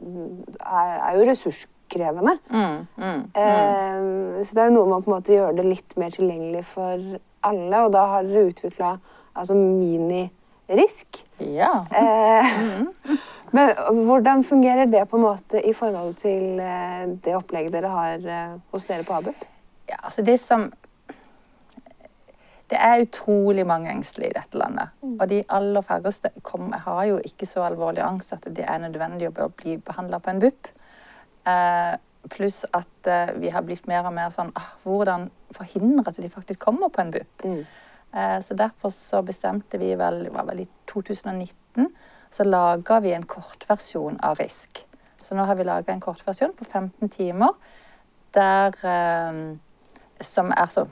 er, 0.59 0.91
er 0.99 1.17
jo 1.17 1.29
ressurskrevende. 1.31 1.71
Mm, 2.49 2.87
mm, 2.97 3.03
mm. 3.03 3.21
Eh, 3.35 4.43
så 4.45 4.55
det 4.55 4.61
er 4.63 4.69
jo 4.71 4.75
noe 4.75 4.85
med 4.89 4.97
å 4.97 5.03
på 5.05 5.11
en 5.11 5.15
måte 5.17 5.35
gjøre 5.35 5.55
det 5.59 5.65
litt 5.67 5.95
mer 6.01 6.11
tilgjengelig 6.15 6.63
for 6.65 7.03
alle, 7.45 7.81
og 7.85 7.91
da 7.93 8.05
har 8.13 8.23
dere 8.25 8.47
utvikla 8.49 8.95
altså 9.35 9.55
minirisk. 9.59 11.23
Ja. 11.39 11.85
Eh, 11.91 12.53
Mm. 13.05 13.17
men 13.51 13.69
hvordan 14.07 14.43
fungerer 14.43 14.85
det 14.91 15.05
på 15.09 15.17
en 15.17 15.23
måte 15.23 15.61
i 15.61 15.73
forhold 15.73 16.15
til 16.19 16.59
eh, 16.59 17.05
det 17.23 17.35
opplegget 17.37 17.71
dere 17.75 17.91
har 17.93 18.25
hos 18.73 18.85
dere 18.89 19.05
på 19.07 19.13
ABUP? 19.13 19.45
ja, 19.89 19.99
altså 20.01 20.21
det 20.25 20.39
som 20.39 20.71
Det 22.69 22.77
er 22.81 23.03
utrolig 23.03 23.61
mange 23.67 23.91
engstelige 23.93 24.31
i 24.31 24.33
dette 24.39 24.57
landet. 24.57 24.89
Og 25.19 25.27
de 25.29 25.43
aller 25.53 25.81
færreste 25.85 26.31
kom, 26.41 26.71
har 26.73 27.03
jo 27.05 27.19
ikke 27.21 27.45
så 27.45 27.61
alvorlig 27.61 28.01
angst 28.01 28.33
at 28.33 28.47
det 28.57 28.65
er 28.65 28.79
nødvendig 28.81 29.29
å 29.29 29.49
bli 29.53 29.75
behandla 29.77 30.17
på 30.19 30.31
en 30.33 30.39
BUP. 30.41 30.67
Eh, 31.45 31.95
pluss 32.29 32.63
at 32.73 33.07
eh, 33.07 33.33
vi 33.37 33.51
har 33.53 33.61
blitt 33.65 33.85
mer 33.87 34.07
og 34.07 34.15
mer 34.15 34.31
sånn 34.33 34.49
ah, 34.57 34.71
Hvordan 34.81 35.27
forhindre 35.53 36.09
at 36.09 36.17
de 36.17 36.29
faktisk 36.31 36.63
kommer 36.63 36.89
på 36.89 37.03
en 37.03 37.13
BUP? 37.13 37.45
Mm. 37.45 37.61
Eh, 38.15 38.39
Så 38.41 38.57
derfor 38.57 38.89
så 38.89 39.21
bestemte 39.25 39.77
vi 39.77 39.93
vel, 39.95 40.23
det 40.25 40.33
var 40.33 40.47
vel 40.49 40.63
i 40.65 40.67
2019, 40.89 41.89
så 42.29 42.43
laga 42.47 42.99
vi 43.03 43.13
en 43.13 43.27
kortversjon 43.29 44.17
av 44.23 44.39
RISK. 44.39 44.85
Så 45.21 45.35
nå 45.35 45.45
har 45.45 45.55
vi 45.55 45.67
laga 45.67 45.93
en 45.93 46.01
kortversjon 46.01 46.53
på 46.57 46.65
15 46.65 47.09
timer 47.09 47.53
der 48.35 48.75
eh, 48.83 49.41
som 50.21 50.51
er 50.51 50.69
så 50.73 50.87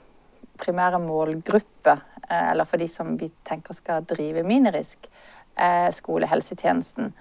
primære 0.60 1.00
målgruppe, 1.02 1.98
eh, 2.28 2.50
eller 2.50 2.64
for 2.64 2.80
de 2.80 2.88
som 2.88 3.16
vi 3.20 3.30
tenker 3.44 3.74
skal 3.74 4.06
drive 4.08 4.44
minirisk, 4.46 5.08
er 5.56 5.90
skolehelsetjenesten. 5.94 7.12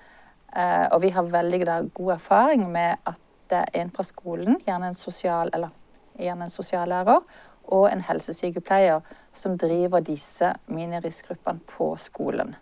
Eh, 0.55 0.87
og 0.93 1.01
vi 1.01 1.09
har 1.09 1.29
veldig 1.29 1.61
da, 1.65 1.79
god 1.93 2.11
erfaring 2.17 2.67
med 2.71 3.01
at 3.09 3.19
det 3.49 3.61
er 3.63 3.81
en 3.81 3.91
fra 3.93 4.05
skolen, 4.05 4.59
gjerne 4.65 4.91
en 4.91 4.97
sosial, 4.97 5.49
eller 5.53 5.73
gjerne 6.19 6.47
en 6.47 6.53
sosiallærer, 6.53 7.25
og 7.73 7.85
en 7.87 8.03
helsesykepleier 8.03 9.01
som 9.33 9.57
driver 9.57 10.03
disse 10.03 10.49
miniriskgruppene 10.67 11.63
på 11.69 11.93
skolen. 12.01 12.55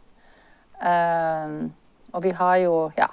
Uh, 0.81 1.69
og 2.13 2.23
vi 2.23 2.31
har 2.37 2.57
jo 2.61 2.75
ja, 2.97 3.07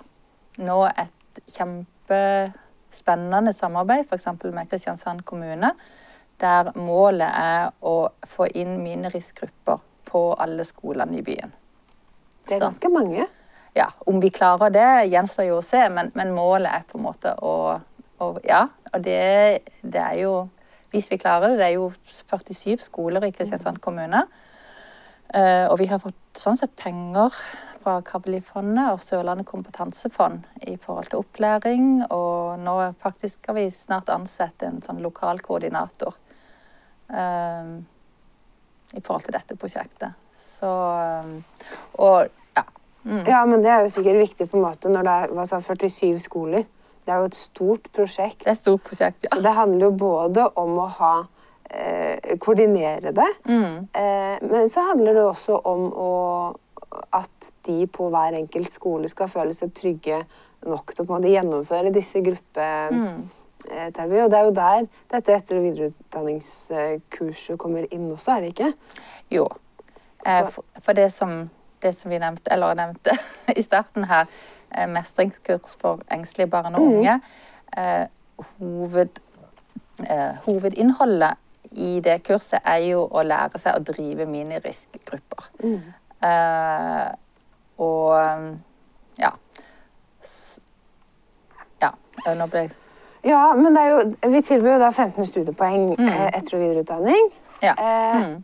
nå 0.64 0.78
et 0.88 1.40
kjempespennende 1.54 3.52
samarbeid 3.56 4.06
f.eks. 4.06 4.26
med 4.44 4.68
Kristiansand 4.70 5.24
kommune, 5.28 5.72
der 6.40 6.72
målet 6.76 7.28
er 7.28 7.70
å 7.80 8.10
få 8.28 8.46
inn 8.54 8.78
miniriskgrupper 8.82 9.82
på 10.08 10.22
alle 10.38 10.64
skolene 10.64 11.18
i 11.18 11.24
byen. 11.24 11.52
Det 12.48 12.56
er 12.56 12.64
ganske 12.64 12.88
mange. 12.92 13.26
Ja, 13.78 13.92
Om 14.06 14.20
vi 14.20 14.30
klarer 14.34 14.72
det, 14.74 14.88
gjenstår 15.12 15.46
jo 15.46 15.58
å 15.60 15.64
se, 15.64 15.84
men, 15.92 16.10
men 16.18 16.34
målet 16.34 16.72
er 16.72 16.86
på 16.88 16.98
en 16.98 17.06
måte 17.06 17.34
å, 17.38 17.78
å 18.18 18.28
Ja, 18.46 18.64
og 18.90 19.04
det, 19.04 19.68
det, 19.82 20.02
er 20.02 20.16
jo 20.24 20.32
Hvis 20.90 21.10
vi 21.12 21.20
klarer 21.20 21.52
det, 21.52 21.60
det 21.60 21.68
er 21.68 21.76
jo 21.76 21.92
47 22.10 22.82
skoler 22.82 23.28
i 23.28 23.32
Kristiansand 23.34 23.78
kommune. 23.84 24.24
Uh, 25.28 25.68
og 25.68 25.76
vi 25.82 25.86
har 25.90 26.00
fått 26.00 26.40
sånn 26.40 26.56
sett 26.56 26.72
penger 26.80 27.34
fra 27.82 27.98
Kabelifondet 28.02 28.94
og 28.94 29.02
Sørlandet 29.04 29.46
kompetansefond 29.46 30.46
i 30.64 30.78
forhold 30.80 31.10
til 31.12 31.20
opplæring. 31.20 31.90
Og 32.08 32.56
nå 32.64 32.78
faktisk 33.04 33.42
skal 33.42 33.58
vi 33.60 33.66
snart 33.74 34.08
ansette 34.14 34.66
en 34.66 34.80
sånn 34.82 35.04
lokal 35.04 35.44
koordinator 35.44 36.16
uh, 37.12 37.76
i 38.96 39.04
forhold 39.04 39.28
til 39.28 39.36
dette 39.36 39.60
prosjektet. 39.60 40.16
Så 40.32 40.72
um, 41.22 41.38
Og. 42.08 42.37
Mm. 43.04 43.22
Ja, 43.26 43.44
men 43.48 43.62
det 43.64 43.70
er 43.72 43.84
jo 43.84 43.92
sikkert 43.92 44.20
viktig 44.20 44.48
på 44.50 44.58
en 44.58 44.66
måte 44.66 44.92
når 44.92 45.06
det 45.06 45.16
er 45.16 45.48
sa, 45.48 45.60
47 45.64 46.20
skoler. 46.24 46.66
Det 47.06 47.14
er 47.14 47.22
jo 47.22 47.30
et 47.30 47.38
stort 47.38 47.90
prosjekt. 47.94 48.42
Det 48.44 48.52
er 48.52 48.56
et 48.56 48.60
stort 48.60 48.84
prosjekt, 48.84 49.24
ja. 49.24 49.32
Så 49.32 49.42
det 49.44 49.54
handler 49.56 49.88
jo 49.88 49.92
både 49.96 50.44
om 50.60 50.74
å 50.82 50.88
ha 50.98 51.12
eh, 51.70 52.36
koordinere 52.42 53.14
det, 53.16 53.30
mm. 53.48 53.76
eh, 53.96 54.36
men 54.50 54.68
så 54.68 54.84
handler 54.90 55.16
det 55.16 55.24
også 55.30 55.60
om 55.68 55.86
å 55.92 56.10
at 57.12 57.50
de 57.66 57.86
på 57.92 58.08
hver 58.12 58.32
enkelt 58.38 58.72
skole 58.72 59.08
skal 59.10 59.28
føle 59.28 59.52
seg 59.56 59.74
trygge 59.76 60.22
nok 60.66 60.94
til 60.96 61.04
å 61.04 61.18
gjennomføre 61.20 61.92
disse 61.94 62.20
gruppeterapia. 62.24 62.90
Mm. 62.92 63.28
Og 63.68 64.30
det 64.32 64.38
er 64.38 64.44
jo 64.46 64.54
der 64.56 64.86
dette 65.12 65.34
etter- 65.34 65.58
og 65.58 65.64
videreutdanningskurset 65.66 67.58
kommer 67.60 67.84
inn 67.92 68.06
også, 68.14 68.36
er 68.36 68.40
det 68.40 68.52
ikke? 68.54 68.72
Jo. 69.34 69.44
Eh, 70.24 70.48
for, 70.48 70.64
for 70.80 70.92
det, 70.96 71.12
som, 71.12 71.50
det, 71.82 71.94
som, 71.96 72.10
vi 72.10 72.20
nevnte, 72.22 72.50
eller 72.52 72.78
nevnte 72.78 73.16
i 73.58 73.64
starten 73.64 74.08
her, 74.10 74.30
eh, 74.74 74.88
mestringskurs 74.90 75.76
for 75.80 76.02
engstelige 76.14 76.50
barn 76.52 76.74
og 76.74 76.82
mm. 76.82 76.94
unge, 76.94 77.20
mm. 77.76 78.08
hoved, 78.58 79.20
hovedinnholdet 80.44 81.36
i 81.70 81.98
det 82.00 82.22
kurset 82.24 82.64
er 82.64 82.84
jo 82.86 83.02
å 83.10 83.22
lære 83.26 83.60
seg 83.60 83.76
å 83.76 83.84
drive 83.84 84.26
miniriskgrupper. 84.30 85.50
Mm. 85.62 85.80
Uh, 86.18 87.10
og 87.78 88.14
ja. 89.18 89.30
Ja. 91.82 91.90
Nå 92.34 92.46
ble 92.50 92.64
jeg 92.64 92.72
Ja, 93.28 93.52
men 93.54 93.76
det 93.76 93.82
er 93.84 93.92
jo 93.92 94.32
Vi 94.32 94.40
tilbyr 94.46 94.72
jo 94.72 94.80
da 94.82 94.88
15 94.90 95.28
studiepoeng 95.28 95.92
mm. 95.98 96.08
Eh, 96.08 96.26
etter- 96.38 96.56
og 96.58 96.62
videreutdanning. 96.64 97.30
Ja. 97.62 97.74
Eh, 97.74 98.16
mm. 98.24 98.36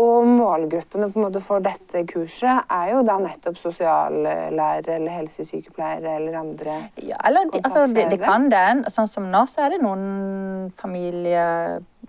Og 0.00 0.28
målgruppene 0.28 1.10
for 1.42 1.64
dette 1.64 2.04
kurset 2.08 2.70
er 2.72 2.92
jo 2.92 3.02
da 3.04 3.18
nettopp 3.20 3.58
sosiallærere 3.60 4.96
eller 4.96 5.16
helsesykepleiere 5.18 6.14
eller 6.20 6.38
andre 6.40 6.78
Ja, 7.02 7.18
eller 7.26 7.50
de, 7.50 7.60
altså, 7.64 7.84
de, 7.90 8.06
de 8.12 8.20
kan 8.22 8.48
den. 8.52 8.84
Sånn 8.92 9.10
som 9.10 9.28
nå, 9.32 9.44
så 9.50 9.66
er 9.66 9.74
det 9.74 9.82
noen 9.82 10.72
familie, 10.80 11.44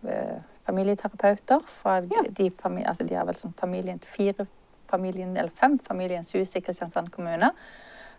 eh, 0.05 0.39
familieterapeuter 0.69 1.65
fra 1.81 1.99
ja. 2.05 2.25
de, 2.29 2.51
familie, 2.61 2.87
altså 2.93 3.07
de 3.09 3.17
har 3.17 3.27
vel 3.27 3.39
sånn 3.39 3.57
familien 3.59 3.99
fire 4.05 4.47
familien, 4.91 5.37
eller 5.37 5.49
fem 5.55 5.79
Familiens 5.79 6.35
hus 6.35 6.55
i 6.55 6.61
Kristiansand 6.61 7.11
kommune. 7.11 7.51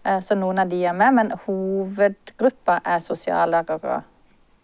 Eh, 0.05 0.21
så 0.21 0.37
noen 0.39 0.63
av 0.63 0.71
de 0.71 0.81
er 0.85 0.97
med, 0.97 1.15
men 1.19 1.35
hovedgruppa 1.45 2.81
er 2.95 3.03
sosiallærere 3.05 4.01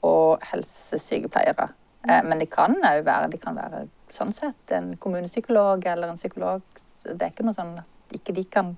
og 0.09 0.49
helsesykepleiere. 0.51 1.69
Eh, 2.09 2.23
men 2.25 2.41
de 2.41 2.49
kan 2.51 2.77
òg 2.81 3.05
være, 3.07 3.31
de 3.35 3.41
kan 3.43 3.59
være 3.59 3.85
sånn 4.15 4.35
sett 4.37 4.75
en 4.75 4.93
kommunepsykolog 5.01 5.87
eller 5.87 6.13
en 6.13 6.21
psykolog. 6.21 6.65
Det 7.05 7.17
er 7.17 7.33
ikke 7.33 7.47
noe 7.47 7.57
sånn 7.57 7.77
at 7.81 8.19
ikke 8.19 8.35
de 8.37 8.45
kan, 8.49 8.75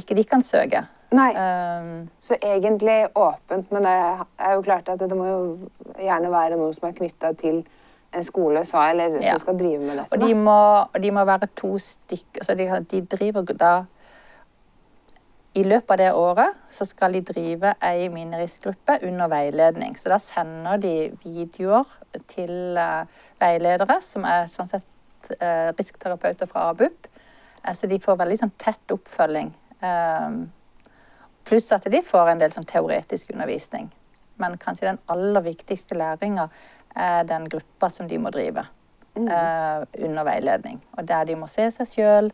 ikke 0.00 0.16
de 0.18 0.24
kan 0.28 0.44
søke. 0.44 0.84
Nei. 1.14 1.30
Um, 1.36 2.08
så 2.20 2.36
egentlig 2.40 3.06
åpent, 3.14 3.70
men 3.70 3.86
det 3.86 3.94
er 3.94 4.54
jo 4.56 4.62
klart 4.66 4.88
at 4.90 5.02
det 5.02 5.16
må 5.16 5.26
jo 5.28 5.40
gjerne 6.00 6.30
være 6.32 6.58
noe 6.58 6.74
som 6.74 6.88
er 6.88 6.96
knytta 6.96 7.34
til 7.38 7.62
en 8.14 8.24
skole 8.24 8.62
så, 8.66 8.82
eller, 8.90 9.18
ja. 9.22 9.34
som 9.34 9.44
skal 9.44 9.58
drive 9.58 9.82
med 9.82 9.98
dette. 9.98 10.14
Og 10.14 10.22
de 10.22 10.34
må, 10.38 10.60
og 10.86 11.02
de 11.02 11.10
må 11.14 11.24
være 11.26 11.50
to 11.58 11.74
stykker. 11.82 12.46
Så 12.46 12.56
de, 12.58 12.68
de, 12.90 13.02
driver 13.10 13.46
da 13.58 13.74
I 15.54 15.62
løpet 15.66 15.94
av 15.94 16.00
det 16.00 16.12
året 16.18 16.62
så 16.72 16.86
skal 16.86 17.14
de 17.14 17.22
drive 17.26 17.74
ei 17.84 18.08
miniristgruppe 18.10 18.98
under 19.06 19.30
veiledning. 19.30 19.98
Så 19.98 20.10
da 20.10 20.18
sender 20.22 20.80
de 20.82 20.94
videoer 21.22 21.90
til 22.30 22.78
uh, 22.78 23.04
veiledere, 23.42 23.98
som 24.04 24.26
er 24.28 24.46
sånn 24.52 24.70
sett 24.70 25.30
uh, 25.40 25.70
riskterapeuter 25.76 26.50
fra 26.50 26.68
ABUP. 26.72 27.08
Uh, 27.64 27.72
så 27.74 27.90
de 27.90 28.00
får 28.02 28.20
veldig 28.22 28.40
sånn 28.44 28.54
tett 28.60 28.94
oppfølging. 28.94 29.52
pluss 31.44 31.66
at 31.76 31.84
de 31.92 32.00
får 32.02 32.30
en 32.30 32.38
del 32.40 32.52
sånn 32.52 32.64
teoretisk 32.64 33.34
undervisning. 33.34 33.90
Men 34.40 34.56
kanskje 34.58 34.88
den 34.88 34.98
aller 35.12 35.44
viktigste 35.44 35.94
læringa 35.98 36.48
er 36.94 37.26
den 37.28 37.48
gruppa 37.50 37.90
som 37.90 38.08
de 38.08 38.18
må 38.18 38.30
drive 38.34 38.64
mm. 39.14 39.28
uh, 39.28 40.06
under 40.06 40.24
veiledning. 40.24 40.80
Og 40.96 41.08
der 41.08 41.24
de 41.28 41.36
må 41.38 41.48
se 41.50 41.68
seg 41.74 41.90
sjøl 41.90 42.30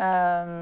eh, 0.00 0.52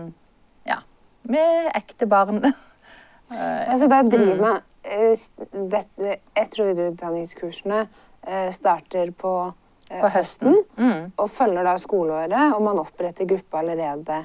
ja, 0.69 0.79
med 1.23 1.71
ekte 1.79 2.07
barn. 2.11 2.45
uh, 2.45 3.63
altså 3.73 3.91
der 3.91 4.09
driver 4.11 4.35
mm. 4.35 4.43
man 4.43 4.61
uh, 4.87 5.69
dette, 5.75 6.17
Etter- 6.39 6.65
og 6.65 6.73
videreutdanningskursene 6.73 7.87
starter 8.55 9.11
på, 9.19 9.33
på 9.89 10.11
høsten, 10.15 10.61
mm. 10.77 11.13
og 11.17 11.31
følger 11.31 11.67
da 11.67 11.75
skoleåret, 11.81 12.55
og 12.55 12.63
man 12.63 12.79
oppretter 12.83 13.27
gruppe 13.29 13.59
allerede 13.59 14.21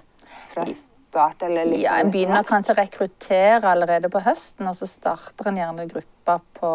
fra 0.51 0.66
start? 0.68 1.42
Eller 1.42 1.66
liksom 1.66 1.84
ja, 1.84 1.98
En 2.01 2.12
begynner 2.12 2.46
kanskje 2.48 2.75
å 2.75 2.77
rekruttere 2.77 3.72
allerede 3.72 4.10
på 4.13 4.22
høsten, 4.22 4.68
og 4.70 4.77
så 4.77 4.89
starter 4.89 5.50
en 5.50 5.58
gjerne 5.58 5.88
gruppa 5.89 6.39
på 6.60 6.72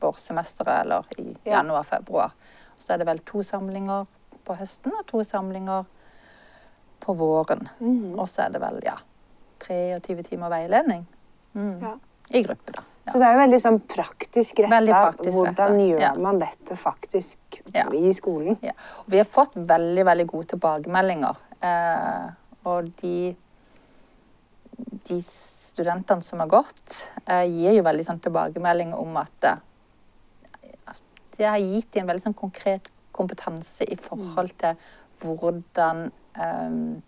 vårsemesteret 0.00 0.84
eller 0.84 1.18
i 1.18 1.26
ja. 1.44 1.58
januar-februar. 1.58 2.32
Så 2.78 2.94
er 2.94 3.02
det 3.02 3.08
vel 3.08 3.20
to 3.26 3.42
samlinger 3.44 4.06
på 4.44 4.56
høsten 4.58 4.92
og 4.92 5.04
to 5.08 5.22
samlinger 5.24 5.84
på 7.04 7.14
våren. 7.18 7.68
Mm. 7.80 8.14
Og 8.18 8.28
så 8.28 8.46
er 8.46 8.54
det 8.54 8.62
vel 8.64 8.80
ja, 8.84 8.96
23 9.66 10.22
timer 10.30 10.52
veiledning 10.52 11.06
mm. 11.52 11.78
ja. 11.82 11.94
i 12.30 12.42
gruppe, 12.44 12.76
da. 12.76 12.84
Ja. 13.04 13.12
Så 13.12 13.20
det 13.20 13.26
er 13.28 13.34
jo 13.34 13.40
veldig 13.42 13.60
sånn 13.60 13.78
praktisk 13.84 14.62
retta. 14.64 15.00
Hvordan 15.20 15.80
gjør 15.82 16.00
ja. 16.00 16.12
man 16.16 16.38
dette 16.40 16.76
faktisk 16.80 17.58
ja. 17.74 17.84
i 17.92 18.12
skolen? 18.16 18.56
Og 19.04 19.10
vi 19.12 19.20
har 19.20 19.28
fått 19.28 19.56
veldig, 19.56 20.06
veldig 20.08 20.26
gode 20.30 20.54
tilbakemeldinger. 20.54 21.42
Eh, 21.68 22.30
og 22.64 22.88
de, 23.02 23.34
de 25.10 25.18
studentene 25.28 26.24
som 26.24 26.40
har 26.40 26.48
gått, 26.52 26.96
eh, 27.26 27.44
gir 27.50 27.76
jo 27.76 27.84
veldig 27.84 28.08
sånn 28.08 28.24
tilbakemelding 28.24 28.96
om 28.96 29.20
at 29.20 29.50
eh, 29.50 29.62
det 31.36 31.48
har 31.48 31.60
gitt 31.60 31.92
dem 31.92 32.04
en 32.04 32.12
veldig 32.12 32.28
sånn 32.28 32.38
konkret 32.38 32.88
kompetanse 33.14 33.86
i 33.90 33.96
forhold 34.00 34.54
mm. 34.54 34.60
til 34.62 35.24
hvordan 35.24 36.06
um, 36.36 37.02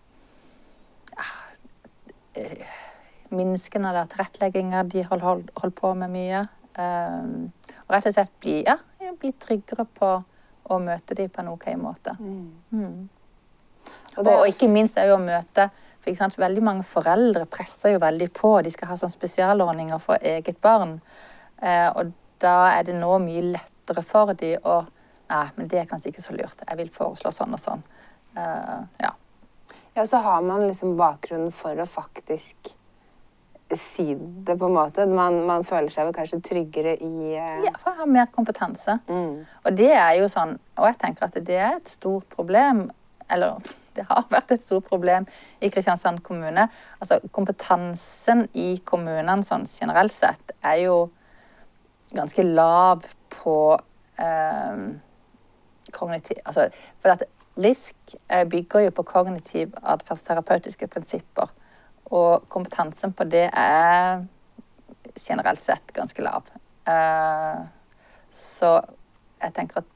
Menneskene 3.37 3.93
der, 3.95 4.09
tilrettelegginga 4.13 4.85
de 4.93 5.05
holder 5.07 5.27
hold, 5.27 5.51
hold 5.61 5.75
på 5.77 5.93
med 5.99 6.13
mye. 6.15 6.47
Um, 6.77 7.51
og 7.87 7.95
rett 7.95 8.09
og 8.11 8.17
slett 8.17 8.33
bli, 8.43 8.59
ja, 8.67 8.77
bli 9.21 9.33
tryggere 9.41 9.87
på 9.97 10.11
å 10.67 10.79
møte 10.83 11.17
dem 11.17 11.31
på 11.33 11.43
en 11.43 11.53
OK 11.55 11.69
måte. 11.81 12.17
Mm. 12.21 12.49
Mm. 12.73 13.05
Og, 14.17 14.27
og, 14.27 14.47
ikke 14.49 14.69
minst 14.73 14.99
er 14.99 15.11
jo 15.11 15.19
å 15.19 15.23
møte 15.23 15.71
for 16.07 16.39
Veldig 16.39 16.63
mange 16.63 16.85
foreldre 16.87 17.49
presser 17.51 17.97
jo 17.97 17.99
veldig 17.99 18.29
på. 18.31 18.53
De 18.63 18.71
skal 18.71 18.93
ha 18.93 18.97
sånn 19.01 19.11
spesialordninger 19.11 19.99
for 19.99 20.23
eget 20.23 20.61
barn. 20.63 21.01
Eh, 21.59 21.89
og 21.99 22.13
da 22.43 22.77
er 22.77 22.87
det 22.87 22.95
nå 22.95 23.17
mye 23.25 23.43
lettere 23.57 24.05
for 24.07 24.37
dem 24.39 24.63
å 24.63 24.85
Nei, 25.27 25.49
men 25.57 25.67
det 25.67 25.81
er 25.81 25.89
kanskje 25.91 26.13
ikke 26.13 26.23
så 26.23 26.37
lurt. 26.37 26.61
Jeg 26.63 26.79
vil 26.79 26.91
foreslå 26.95 27.33
sånn 27.35 27.57
og 27.57 27.59
sånn. 27.59 27.81
Eh, 28.39 28.83
ja. 29.03 29.09
Ja, 29.97 30.05
så 30.07 30.21
har 30.23 30.45
man 30.47 30.69
liksom 30.69 30.93
bakgrunnen 30.95 31.51
for 31.51 31.75
å 31.83 31.87
faktisk 31.91 32.71
si 33.75 34.15
det, 34.15 34.55
på 34.59 34.69
en 34.69 34.77
måte. 34.77 35.07
Man, 35.11 35.41
man 35.49 35.65
føler 35.67 35.91
seg 35.91 36.07
vel 36.07 36.15
kanskje 36.15 36.39
tryggere 36.45 36.95
i 37.03 37.33
uh... 37.35 37.65
Ja, 37.67 37.73
for 37.81 37.91
å 37.93 38.03
ha 38.03 38.07
mer 38.11 38.29
kompetanse. 38.35 38.99
Mm. 39.11 39.43
Og 39.43 39.79
det 39.79 39.91
er 39.91 40.13
jo 40.21 40.29
sånn, 40.31 40.55
og 40.79 40.87
jeg 40.87 41.01
tenker 41.03 41.27
at 41.27 41.41
det 41.49 41.59
er 41.59 41.81
et 41.81 41.91
stort 41.91 42.29
problem, 42.33 42.87
eller 43.33 43.59
det 43.97 44.07
har 44.07 44.29
vært 44.31 44.55
et 44.55 44.65
stort 44.65 44.87
problem 44.87 45.27
i 45.59 45.71
Kristiansand 45.73 46.23
kommune. 46.27 46.69
Altså 47.01 47.19
kompetansen 47.35 48.47
i 48.55 48.77
kommunene 48.87 49.43
sånn 49.47 49.67
generelt 49.71 50.15
sett 50.15 50.55
er 50.61 50.85
jo 50.85 50.99
ganske 52.15 52.45
lav 52.47 53.03
på 53.33 53.57
eh, 54.23 54.85
kognitiv 55.97 56.39
Altså, 56.45 56.69
for 57.03 57.17
at 57.17 57.25
RISK 57.57 58.15
eh, 58.29 58.45
bygger 58.49 58.87
jo 58.87 58.97
på 58.99 59.07
kognitiv 59.09 59.75
atferdsterapeutiske 59.83 60.89
prinsipper. 60.93 61.49
Og 62.15 62.47
kompetansen 62.53 63.15
på 63.17 63.27
det 63.31 63.49
er 63.51 64.25
generelt 65.17 65.63
sett 65.63 65.93
ganske 65.97 66.23
lav. 66.23 66.47
Eh, 66.87 67.63
så 68.31 68.73
jeg 69.43 69.55
tenker 69.57 69.83
at 69.83 69.93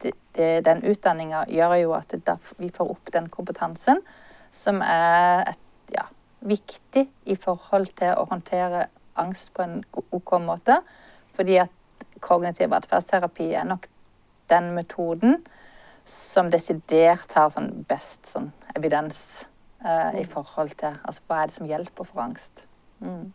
det, 0.00 0.14
det, 0.36 0.50
den 0.64 0.82
utdanninga 0.88 1.44
gjør 1.52 1.76
jo 1.82 1.92
at 1.98 2.14
det, 2.16 2.36
vi 2.58 2.70
får 2.72 2.94
opp 2.94 3.12
den 3.12 3.28
kompetansen 3.32 4.00
som 4.54 4.80
er 4.82 5.44
et, 5.52 5.66
ja, 5.94 6.06
viktig 6.40 7.04
i 7.28 7.36
forhold 7.38 7.92
til 8.00 8.16
å 8.16 8.26
håndtere 8.30 8.86
angst 9.20 9.52
på 9.54 9.66
en 9.66 9.82
OK 10.16 10.36
måte. 10.42 10.80
Fordi 11.36 11.60
at 11.62 12.06
kognitiv 12.24 12.72
atferdsterapi 12.74 13.52
er 13.54 13.68
nok 13.68 13.86
den 14.50 14.72
metoden 14.74 15.38
som 16.08 16.50
desidert 16.50 17.30
har 17.36 17.52
sånn 17.54 17.84
best 17.88 18.26
sånn 18.32 18.50
evidens 18.74 19.44
eh, 19.84 20.20
i 20.22 20.24
forhold 20.28 20.74
til 20.80 20.96
altså 20.96 21.22
hva 21.26 21.42
er 21.42 21.50
det 21.50 21.58
som 21.58 21.68
hjelper 21.68 22.08
for 22.08 22.24
angst. 22.24 22.66
Mm. 23.00 23.32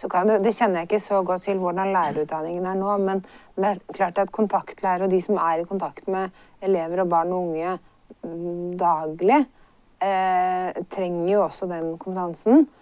Så 0.00 0.08
kan 0.08 0.28
du, 0.28 0.38
det 0.40 0.54
kjenner 0.56 0.80
jeg 0.80 0.88
ikke 0.88 1.02
så 1.04 1.20
godt 1.26 1.44
til 1.44 1.60
hvordan 1.60 1.92
lærerutdanningen 1.92 2.66
er 2.66 2.78
nå, 2.80 2.96
men 3.04 3.22
det 3.56 3.68
er 3.68 3.80
klart 3.92 4.18
at 4.18 4.32
kontaktlærere 4.32 5.06
og 5.06 5.12
de 5.12 5.20
som 5.22 5.36
er 5.36 5.60
i 5.60 5.68
kontakt 5.68 6.08
med 6.08 6.32
elever 6.64 7.04
og 7.04 7.10
barn 7.12 7.34
og 7.36 7.50
unge 7.50 7.76
mm, 8.24 8.78
daglig, 8.80 9.42
eh, 10.00 10.84
trenger 10.90 11.32
jo 11.34 11.42
også 11.44 11.68
den 11.70 11.96
kompetansen. 11.98 12.64
Mm, 12.64 12.76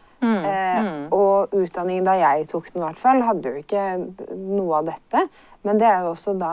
Eh, 0.45 0.83
mm. 0.83 1.03
og 1.15 1.53
utdanningen 1.55 2.07
da 2.07 2.17
jeg 2.19 2.49
tok 2.51 2.73
den, 2.73 2.81
i 2.81 2.85
hvert 2.89 2.99
fall, 2.99 3.21
hadde 3.23 3.53
jo 3.53 3.61
ikke 3.61 3.85
noe 4.35 4.81
av 4.81 4.89
dette. 4.91 5.23
Men 5.63 5.79
det 5.79 5.87
er 5.87 6.07
jo 6.07 6.15
også 6.17 6.35
da 6.39 6.53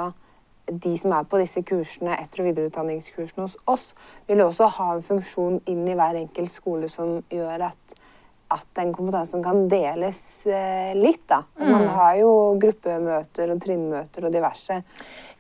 de 0.65 0.95
som 0.98 1.13
er 1.13 1.27
på 1.29 1.39
disse 1.41 1.62
kursene, 1.65 2.15
etter- 2.17 2.41
og 2.41 2.50
videreutdanningskursene 2.50 3.45
hos 3.45 3.57
oss, 3.69 3.91
vil 4.27 4.41
også 4.45 4.69
ha 4.77 4.89
en 4.95 5.05
funksjon 5.05 5.60
inn 5.69 5.86
i 5.88 5.98
hver 5.98 6.17
enkelt 6.24 6.53
skole 6.53 6.89
som 6.91 7.19
gjør 7.31 7.67
at, 7.67 7.95
at 8.55 8.65
den 8.77 8.93
kompetansen 8.95 9.43
kan 9.45 9.65
deles 9.72 10.19
eh, 10.50 10.95
litt. 10.98 11.24
da. 11.29 11.43
Mm. 11.60 11.69
Man 11.69 11.88
har 11.98 12.17
jo 12.22 12.31
gruppemøter 12.62 13.53
og 13.53 13.62
trinnmøter 13.62 14.25
og 14.25 14.34
diverse 14.34 14.81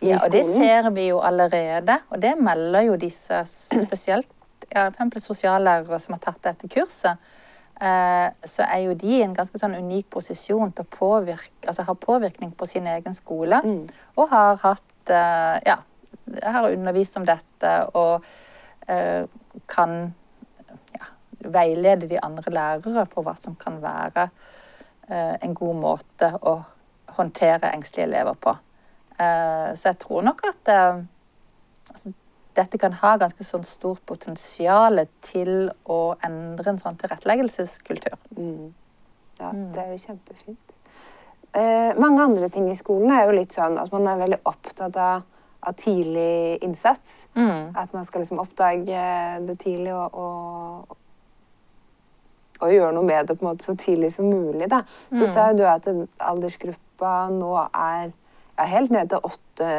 i 0.01 0.11
Ja, 0.11 0.21
og 0.21 0.29
det 0.35 0.45
ser 0.49 0.91
vi 0.93 1.09
jo 1.09 1.23
allerede, 1.25 1.99
og 2.09 2.21
det 2.21 2.35
melder 2.37 2.89
jo 2.91 3.01
disse 3.01 3.41
spesielt 3.49 4.29
ja, 4.71 4.89
sosiallærere 5.21 5.99
som 6.01 6.17
har 6.17 6.23
tatt 6.23 6.43
dette 6.45 6.69
kurset. 6.69 7.21
Eh, 7.75 8.27
så 8.47 8.63
er 8.63 8.85
jo 8.85 8.93
de 8.95 9.17
i 9.17 9.23
en 9.25 9.33
ganske 9.35 9.59
sånn 9.59 9.75
unik 9.75 10.07
posisjon 10.13 10.71
til 10.71 10.85
å 10.85 10.91
påvirke, 10.95 11.51
altså 11.67 11.83
ha 11.83 11.95
påvirkning 11.99 12.53
på 12.55 12.67
sin 12.71 12.87
egen 12.87 13.17
skole. 13.17 13.59
Mm. 13.65 13.81
Og 14.15 14.29
har 14.31 14.61
hatt 14.63 14.85
eh, 15.09 15.57
Ja, 15.65 15.79
har 16.41 16.71
undervist 16.71 17.17
om 17.17 17.25
dette 17.27 17.71
og 17.93 18.25
eh, 18.87 19.25
kan 19.69 20.13
ja, 20.95 21.09
veilede 21.39 22.09
de 22.09 22.19
andre 22.21 22.51
lærere 22.51 23.05
på 23.09 23.23
hva 23.25 23.35
som 23.39 23.55
kan 23.59 23.77
være 23.83 24.29
eh, 25.09 25.35
en 25.41 25.53
god 25.53 25.81
måte 25.81 26.31
å 26.41 26.57
håndtere 27.15 27.71
engstelige 27.75 28.09
elever 28.09 28.39
på. 28.41 28.55
Eh, 29.19 29.71
så 29.77 29.91
jeg 29.91 29.99
tror 30.01 30.25
nok 30.25 30.41
at 30.49 30.71
altså, 30.73 32.13
dette 32.55 32.79
kan 32.79 32.95
ha 33.03 33.15
ganske 33.19 33.43
sånn 33.43 33.65
stort 33.67 34.03
potensial 34.07 35.03
til 35.25 35.69
å 35.91 36.15
endre 36.23 36.71
en 36.71 36.81
sånn 36.81 36.97
tilretteleggelseskultur. 36.99 38.17
Mm. 38.37 38.73
Ja, 39.39 39.51
det 39.51 39.81
er 39.83 39.91
jo 39.91 39.99
kjempefint. 39.99 40.64
Eh, 41.55 41.93
mange 42.01 42.19
andre 42.23 42.49
ting 42.51 42.67
i 42.71 42.75
skolen 42.75 43.11
er 43.15 43.25
jo 43.29 43.35
litt 43.37 43.53
sånn 43.55 43.77
at 43.79 43.91
man 43.93 44.07
er 44.11 44.17
veldig 44.19 44.41
opptatt 44.51 44.97
av, 44.99 45.21
av 45.63 45.77
tidlig 45.79 46.57
innsats. 46.65 47.21
Mm. 47.37 47.71
At 47.79 47.93
man 47.95 48.03
skal 48.05 48.21
liksom 48.25 48.41
oppdage 48.43 49.05
det 49.47 49.55
tidlig 49.63 49.93
og, 49.95 50.17
og, 50.19 50.97
og 52.59 52.73
gjøre 52.75 52.91
noe 52.97 53.07
med 53.07 53.27
det 53.31 53.37
på 53.39 53.45
en 53.45 53.51
måte 53.53 53.67
så 53.69 53.75
tidlig 53.79 54.11
som 54.15 54.27
mulig. 54.31 54.67
Da. 54.71 54.83
Så 55.13 55.23
Mm. 55.23 55.31
sa 55.31 55.47
jo 55.51 55.57
du 55.57 55.65
at 55.67 55.87
aldersgruppa 56.19 57.15
nå 57.31 57.53
er 57.71 58.11
ja, 58.57 58.63
helt 58.71 58.91
ned 58.91 59.09
til 59.11 59.19
åtte 59.23 59.69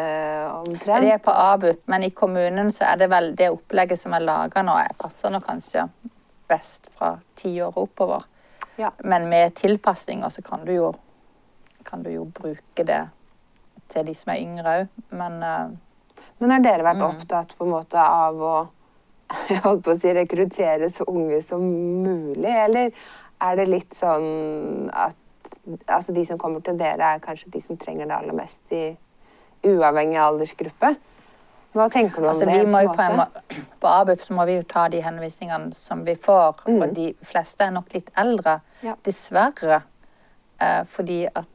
omtrent. 0.52 1.04
Det 1.04 1.12
er 1.12 1.18
på 1.24 1.32
ABUP, 1.32 1.78
men 1.88 2.02
i 2.04 2.10
kommunen 2.10 2.68
så 2.72 2.84
er 2.92 2.96
det 3.00 3.10
vel 3.10 3.34
det 3.36 3.50
opplegget 3.52 3.98
som 4.00 4.12
er 4.16 4.20
laga 4.24 4.62
nå, 4.62 4.74
jeg 4.84 4.96
passer 5.00 5.30
nå 5.32 5.40
kanskje 5.40 5.86
best 6.48 6.90
fra 6.92 7.14
ti 7.36 7.54
år 7.60 7.72
oppover. 7.80 8.24
Ja. 8.78 8.90
Men 9.04 9.28
med 9.28 9.54
tilpasninger 9.56 10.28
så 10.30 10.42
kan 10.44 10.64
du 10.66 10.72
jo, 10.74 10.92
kan 11.86 12.02
du 12.02 12.10
jo 12.12 12.24
bruke 12.36 12.84
det 12.86 13.02
til 13.92 14.06
de 14.08 14.14
som 14.18 14.32
er 14.34 14.40
yngre 14.42 14.72
òg. 14.80 14.88
Men 15.14 15.36
uh, 15.42 15.74
Men 16.38 16.50
har 16.52 16.60
dere 16.64 16.84
vært 16.84 16.98
Mm. 17.00 17.06
opptatt 17.14 17.54
på 17.56 17.64
en 17.64 17.70
måte 17.72 17.96
av 18.02 18.40
å 18.42 18.54
jeg 19.48 19.62
holdt 19.64 19.82
på 19.86 19.90
å 19.94 19.98
si, 19.98 20.10
rekruttere 20.14 20.88
så 20.92 21.04
unge 21.08 21.40
som 21.42 21.62
mulig, 22.04 22.52
eller 22.52 22.92
er 23.42 23.56
det 23.58 23.64
litt 23.68 23.94
sånn 23.98 24.90
at 24.94 25.16
altså 25.90 26.12
de 26.14 26.22
som 26.24 26.38
kommer 26.38 26.60
til 26.62 26.76
dere, 26.78 27.14
er 27.16 27.22
kanskje 27.24 27.50
de 27.50 27.60
som 27.64 27.76
trenger 27.80 28.06
det 28.06 28.14
aller 28.14 28.36
mest, 28.38 28.60
i 28.70 28.96
uavhengig 29.66 30.18
aldersgruppe? 30.22 30.92
Hva 31.76 31.88
tenker 31.92 32.22
du 32.22 32.28
om 32.28 32.30
altså, 32.32 32.46
det? 32.46 32.60
på 32.64 32.94
på, 32.94 33.02
en 33.02 33.64
på 33.82 33.88
ABUP 33.90 34.22
så 34.24 34.36
må 34.38 34.46
vi 34.48 34.54
jo 34.56 34.62
ta 34.70 34.86
de 34.88 35.00
henvisningene 35.04 35.74
som 35.76 36.04
vi 36.06 36.14
får. 36.16 36.62
Mm. 36.68 36.78
Og 36.86 36.94
de 36.96 37.08
fleste 37.26 37.66
er 37.66 37.74
nok 37.74 37.92
litt 37.92 38.10
eldre, 38.16 38.60
Ja. 38.82 38.94
dessverre. 39.04 39.82
Eh, 40.60 40.84
fordi 40.88 41.26
at 41.34 41.48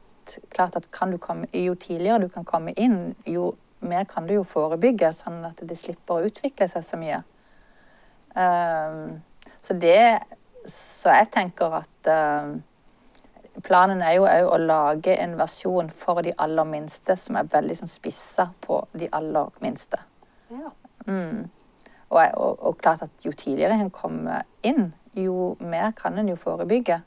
klart 0.50 0.76
at 0.76 0.90
kan 0.94 1.12
du 1.12 1.18
komme, 1.18 1.48
jo 1.52 1.74
tidligere 1.74 2.24
du 2.24 2.28
kan 2.32 2.44
komme 2.48 2.74
inn, 2.76 3.14
jo 3.26 3.52
mer 3.82 4.04
kan 4.04 4.26
du 4.26 4.36
jo 4.36 4.44
forebygge, 4.46 5.10
sånn 5.16 5.42
at 5.46 5.62
det 5.66 5.76
slipper 5.78 6.20
å 6.20 6.28
utvikle 6.30 6.68
seg 6.70 6.84
så 6.86 6.98
mye. 7.00 7.22
Um, 8.34 9.20
så 9.62 9.74
det 9.76 10.22
Så 10.62 11.10
jeg 11.10 11.26
tenker 11.34 11.72
at 11.74 12.06
um, 12.06 12.60
planen 13.66 13.98
er 14.06 14.12
jo 14.14 14.28
òg 14.30 14.46
å 14.46 14.58
lage 14.62 15.16
en 15.18 15.34
versjon 15.34 15.90
for 15.90 16.22
de 16.22 16.30
aller 16.38 16.68
minste 16.70 17.16
som 17.18 17.34
er 17.36 17.50
veldig 17.50 17.80
sånn 17.80 17.90
spissa 17.90 18.46
på 18.62 18.78
de 18.94 19.08
aller 19.10 19.50
minste. 19.64 19.98
Ja. 20.54 20.70
Mm. 21.08 21.50
Og, 22.12 22.20
og, 22.20 22.62
og 22.62 22.78
klart 22.78 23.02
at 23.02 23.26
jo 23.26 23.32
tidligere 23.34 23.80
en 23.82 23.90
kommer 23.90 24.46
inn, 24.62 24.92
jo 25.18 25.56
mer 25.58 25.90
kan 25.98 26.14
en 26.18 26.30
jo 26.30 26.38
forebygge. 26.38 27.00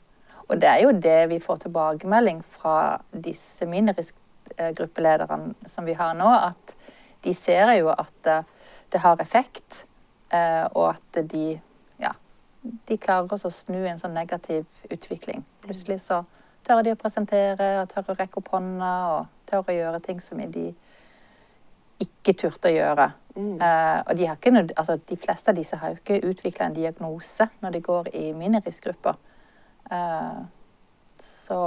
Og 0.46 0.60
det 0.62 0.68
er 0.70 0.82
jo 0.84 0.92
det 0.92 1.18
vi 1.32 1.40
får 1.42 1.64
tilbakemelding 1.64 2.42
fra 2.46 3.00
disse 3.10 3.66
minirisk-gruppelederne 3.66 5.54
som 5.66 5.84
vi 5.88 5.96
har 5.98 6.14
nå, 6.14 6.28
at 6.30 6.76
de 7.26 7.34
ser 7.34 7.72
jo 7.80 7.90
at 7.90 8.30
eh, 8.30 8.46
det 8.92 9.02
har 9.02 9.22
effekt, 9.22 9.84
eh, 10.30 10.64
og 10.70 10.94
at 10.94 11.22
de 11.32 11.60
ja, 11.98 12.12
de 12.62 12.98
klarer 12.98 13.32
også 13.32 13.50
å 13.50 13.56
snu 13.56 13.80
en 13.82 13.98
sånn 13.98 14.14
negativ 14.14 14.66
utvikling. 14.90 15.42
Plutselig 15.66 16.00
så 16.04 16.22
tør 16.66 16.82
de 16.86 16.94
å 16.94 17.00
presentere, 17.00 17.72
og 17.82 17.90
tør 17.90 18.12
å 18.12 18.18
rekke 18.18 18.40
opp 18.40 18.52
hånda, 18.54 18.92
og 19.16 19.50
tør 19.50 19.66
å 19.66 19.76
gjøre 19.76 20.02
ting 20.04 20.22
som 20.22 20.38
de 20.38 20.68
ikke 22.02 22.34
turte 22.36 22.70
å 22.70 22.74
gjøre. 22.74 23.10
Mm. 23.36 23.56
Uh, 23.60 24.00
og 24.02 24.12
de, 24.16 24.26
har 24.28 24.38
ikke, 24.38 24.66
altså, 24.76 24.96
de 25.08 25.18
fleste 25.20 25.52
av 25.52 25.58
disse 25.58 25.78
har 25.80 25.92
jo 25.92 26.00
ikke 26.00 26.30
utvikla 26.30 26.68
en 26.68 26.76
diagnose 26.76 27.48
når 27.62 27.76
de 27.76 27.82
går 27.84 28.10
i 28.16 28.30
miniriskgrupper. 28.36 29.18
Eh, 29.90 30.38
så, 31.20 31.60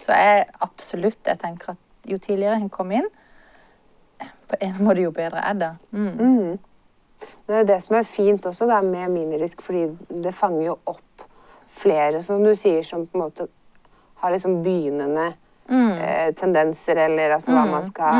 så 0.00 0.12
jeg 0.18 0.46
absolutt 0.60 1.26
jeg 1.26 1.38
tenker 1.42 1.74
at 1.74 2.10
jo 2.10 2.18
tidligere 2.18 2.58
en 2.60 2.70
kommer 2.72 3.02
inn, 3.02 3.08
på 4.48 4.58
en 4.60 4.78
måte 4.84 5.02
jo 5.04 5.10
bedre 5.14 5.42
er 5.48 5.58
det. 5.58 5.72
Mm. 5.90 6.12
Mm. 6.18 6.58
Det 7.46 7.56
er 7.60 7.64
det 7.68 7.78
som 7.84 7.96
er 7.96 8.06
fint 8.06 8.46
også 8.46 8.66
da, 8.66 8.80
med 8.82 9.10
minirisk, 9.14 9.62
fordi 9.62 9.86
det 10.22 10.34
fanger 10.34 10.66
jo 10.66 10.78
opp 10.90 11.26
flere, 11.72 12.20
som 12.22 12.42
du 12.44 12.52
sier, 12.58 12.82
som 12.84 13.06
på 13.06 13.18
en 13.18 13.24
måte 13.26 13.48
har 14.22 14.34
liksom 14.34 14.62
begynnende 14.64 15.32
Mm. 15.70 15.92
eh, 15.92 16.32
tendenser, 16.34 16.96
eller 16.98 17.30
altså 17.36 17.52
hva 17.54 17.62
Mm, 17.64 17.70
man 17.70 17.84
skal 17.86 18.16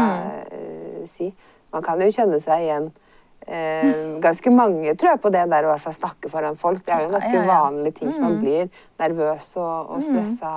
eh, 0.52 1.06
si. 1.10 1.26
Man 1.72 1.82
kan 1.82 2.00
jo 2.00 2.06
kjenne 2.10 2.38
seg 2.40 2.62
igjen 2.62 2.86
eh, 3.46 4.18
ganske 4.22 4.50
mange, 4.50 4.94
tror 4.96 5.10
jeg, 5.10 5.20
på 5.22 5.30
det 5.34 5.42
der 5.50 5.66
å 5.66 5.72
hvert 5.72 5.84
fall 5.84 5.96
snakke 5.96 6.30
foran 6.32 6.56
folk. 6.56 6.84
Det 6.86 6.94
er 6.94 7.04
jo 7.04 7.08
en 7.10 7.16
ganske 7.16 7.34
ja, 7.34 7.42
ja. 7.42 7.48
vanlig 7.48 7.94
ting 7.98 8.12
som 8.12 8.22
man 8.22 8.36
Mm. 8.36 8.40
blir 8.40 8.68
nervøs 8.98 9.56
og, 9.56 9.90
og 9.90 10.02
stressa 10.02 10.52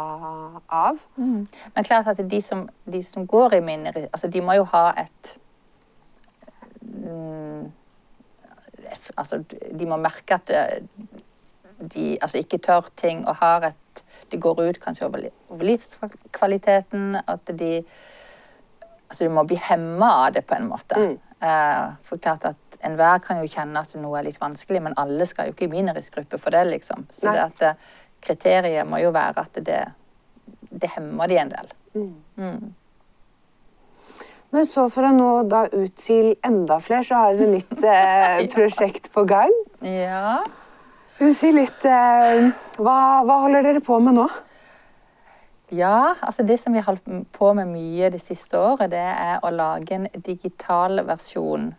av. 0.70 1.00
Mm. 1.18 1.48
Men 1.76 1.84
klart 1.84 2.08
at 2.08 2.22
de 2.30 2.42
som, 2.42 2.70
de 2.86 3.04
som 3.04 3.26
går 3.28 3.58
i 3.58 3.62
min 3.62 3.88
altså 3.88 4.28
de 4.28 4.42
må 4.42 4.54
jo 4.54 4.64
ha 4.64 4.94
et 4.98 5.38
mm, 6.82 7.72
Altså, 9.18 9.40
de 9.80 9.86
må 9.90 9.98
merke 9.98 10.36
at 10.38 10.50
eh, 10.54 10.84
de 11.80 12.18
altså 12.22 12.38
ikke 12.38 12.60
tør 12.64 12.86
ting 12.96 13.26
og 13.28 13.36
har 13.42 13.72
et 13.72 14.04
De 14.32 14.38
går 14.38 14.62
ut 14.62 14.80
kanskje 14.82 15.06
over, 15.06 15.26
over 15.50 15.66
livskvaliteten. 15.66 17.16
At 17.28 17.50
de 17.60 17.84
Altså 19.10 19.24
de 19.24 19.30
må 19.30 19.44
bli 19.44 19.58
hemma 19.62 20.10
av 20.26 20.34
det 20.34 20.46
på 20.46 20.56
en 20.56 20.68
måte. 20.70 20.98
Mm. 20.98 21.18
Eh, 21.46 21.90
for 22.08 22.22
klart 22.22 22.46
at 22.50 22.80
enhver 22.86 23.20
kan 23.24 23.42
jo 23.42 23.50
kjenne 23.50 23.82
at 23.82 23.94
noe 24.00 24.18
er 24.20 24.28
litt 24.30 24.42
vanskelig, 24.42 24.82
men 24.88 24.96
alle 25.02 25.28
skal 25.30 25.50
jo 25.50 25.56
ikke 25.56 25.68
i 25.68 25.74
mineriskgruppe 25.74 26.40
for 26.42 26.56
det, 26.56 26.64
liksom. 26.72 27.06
Så 27.14 27.30
det 27.30 27.44
at 27.44 27.62
eh, 27.68 27.92
kriteriet 28.26 28.88
må 28.90 29.02
jo 29.04 29.12
være 29.16 29.46
at 29.46 29.60
det, 29.68 29.84
det 30.72 30.92
hemmer 30.96 31.30
de 31.30 31.40
en 31.42 31.54
del. 31.54 31.72
Mm. 31.96 32.74
Men 34.56 34.68
så 34.70 34.88
for 34.94 35.08
å 35.08 35.14
nå 35.16 35.30
da 35.52 35.66
ut 35.74 35.96
til 36.00 36.34
enda 36.46 36.80
flere, 36.84 37.06
så 37.06 37.22
har 37.22 37.38
dere 37.38 37.52
nytt 37.58 37.84
eh, 37.84 38.46
prosjekt 38.56 39.12
på 39.14 39.26
gang. 39.30 39.54
Ja. 39.86 40.40
Si 41.20 41.52
litt 41.56 41.86
eh, 41.88 42.50
hva, 42.80 42.98
hva 43.28 43.42
holder 43.46 43.70
dere 43.70 43.84
på 43.84 44.00
med 44.04 44.18
nå? 44.18 44.28
Ja, 45.76 46.16
altså 46.22 46.44
det 46.44 46.60
som 46.60 46.74
vi 46.74 46.80
har 46.80 46.86
holdt 46.86 47.32
på 47.34 47.54
med 47.58 47.68
mye 47.72 48.10
det 48.14 48.22
siste 48.22 48.60
året, 48.60 48.92
det 48.94 49.02
er 49.02 49.42
å 49.44 49.50
lage 49.52 49.98
en 49.98 50.08
digital 50.24 51.02
versjon 51.08 51.72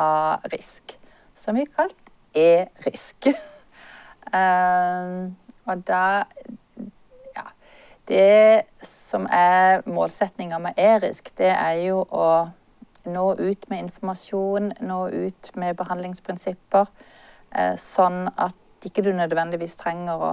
av 0.00 0.46
RISK. 0.50 0.94
Som 1.38 1.58
vi 1.58 1.66
har 1.66 1.74
kalt 1.76 2.10
e-RISK. 2.34 3.30
Ehm, 4.34 5.34
og 5.68 5.82
da 5.86 6.24
Ja. 7.36 7.44
Det 8.08 8.62
som 8.82 9.28
er 9.30 9.84
målsettinga 9.86 10.58
med 10.58 10.80
e-RISK, 10.80 11.30
det 11.38 11.52
er 11.52 11.76
jo 11.84 12.00
å 12.10 12.48
nå 13.06 13.26
ut 13.38 13.68
med 13.70 13.84
informasjon, 13.84 14.72
nå 14.80 14.98
ut 15.12 15.50
med 15.54 15.76
behandlingsprinsipper, 15.76 16.88
eh, 17.52 17.76
sånn 17.76 18.26
at 18.36 18.56
ikke 18.88 19.04
du 19.04 19.12
nødvendigvis 19.12 19.76
trenger 19.76 20.18
å 20.18 20.32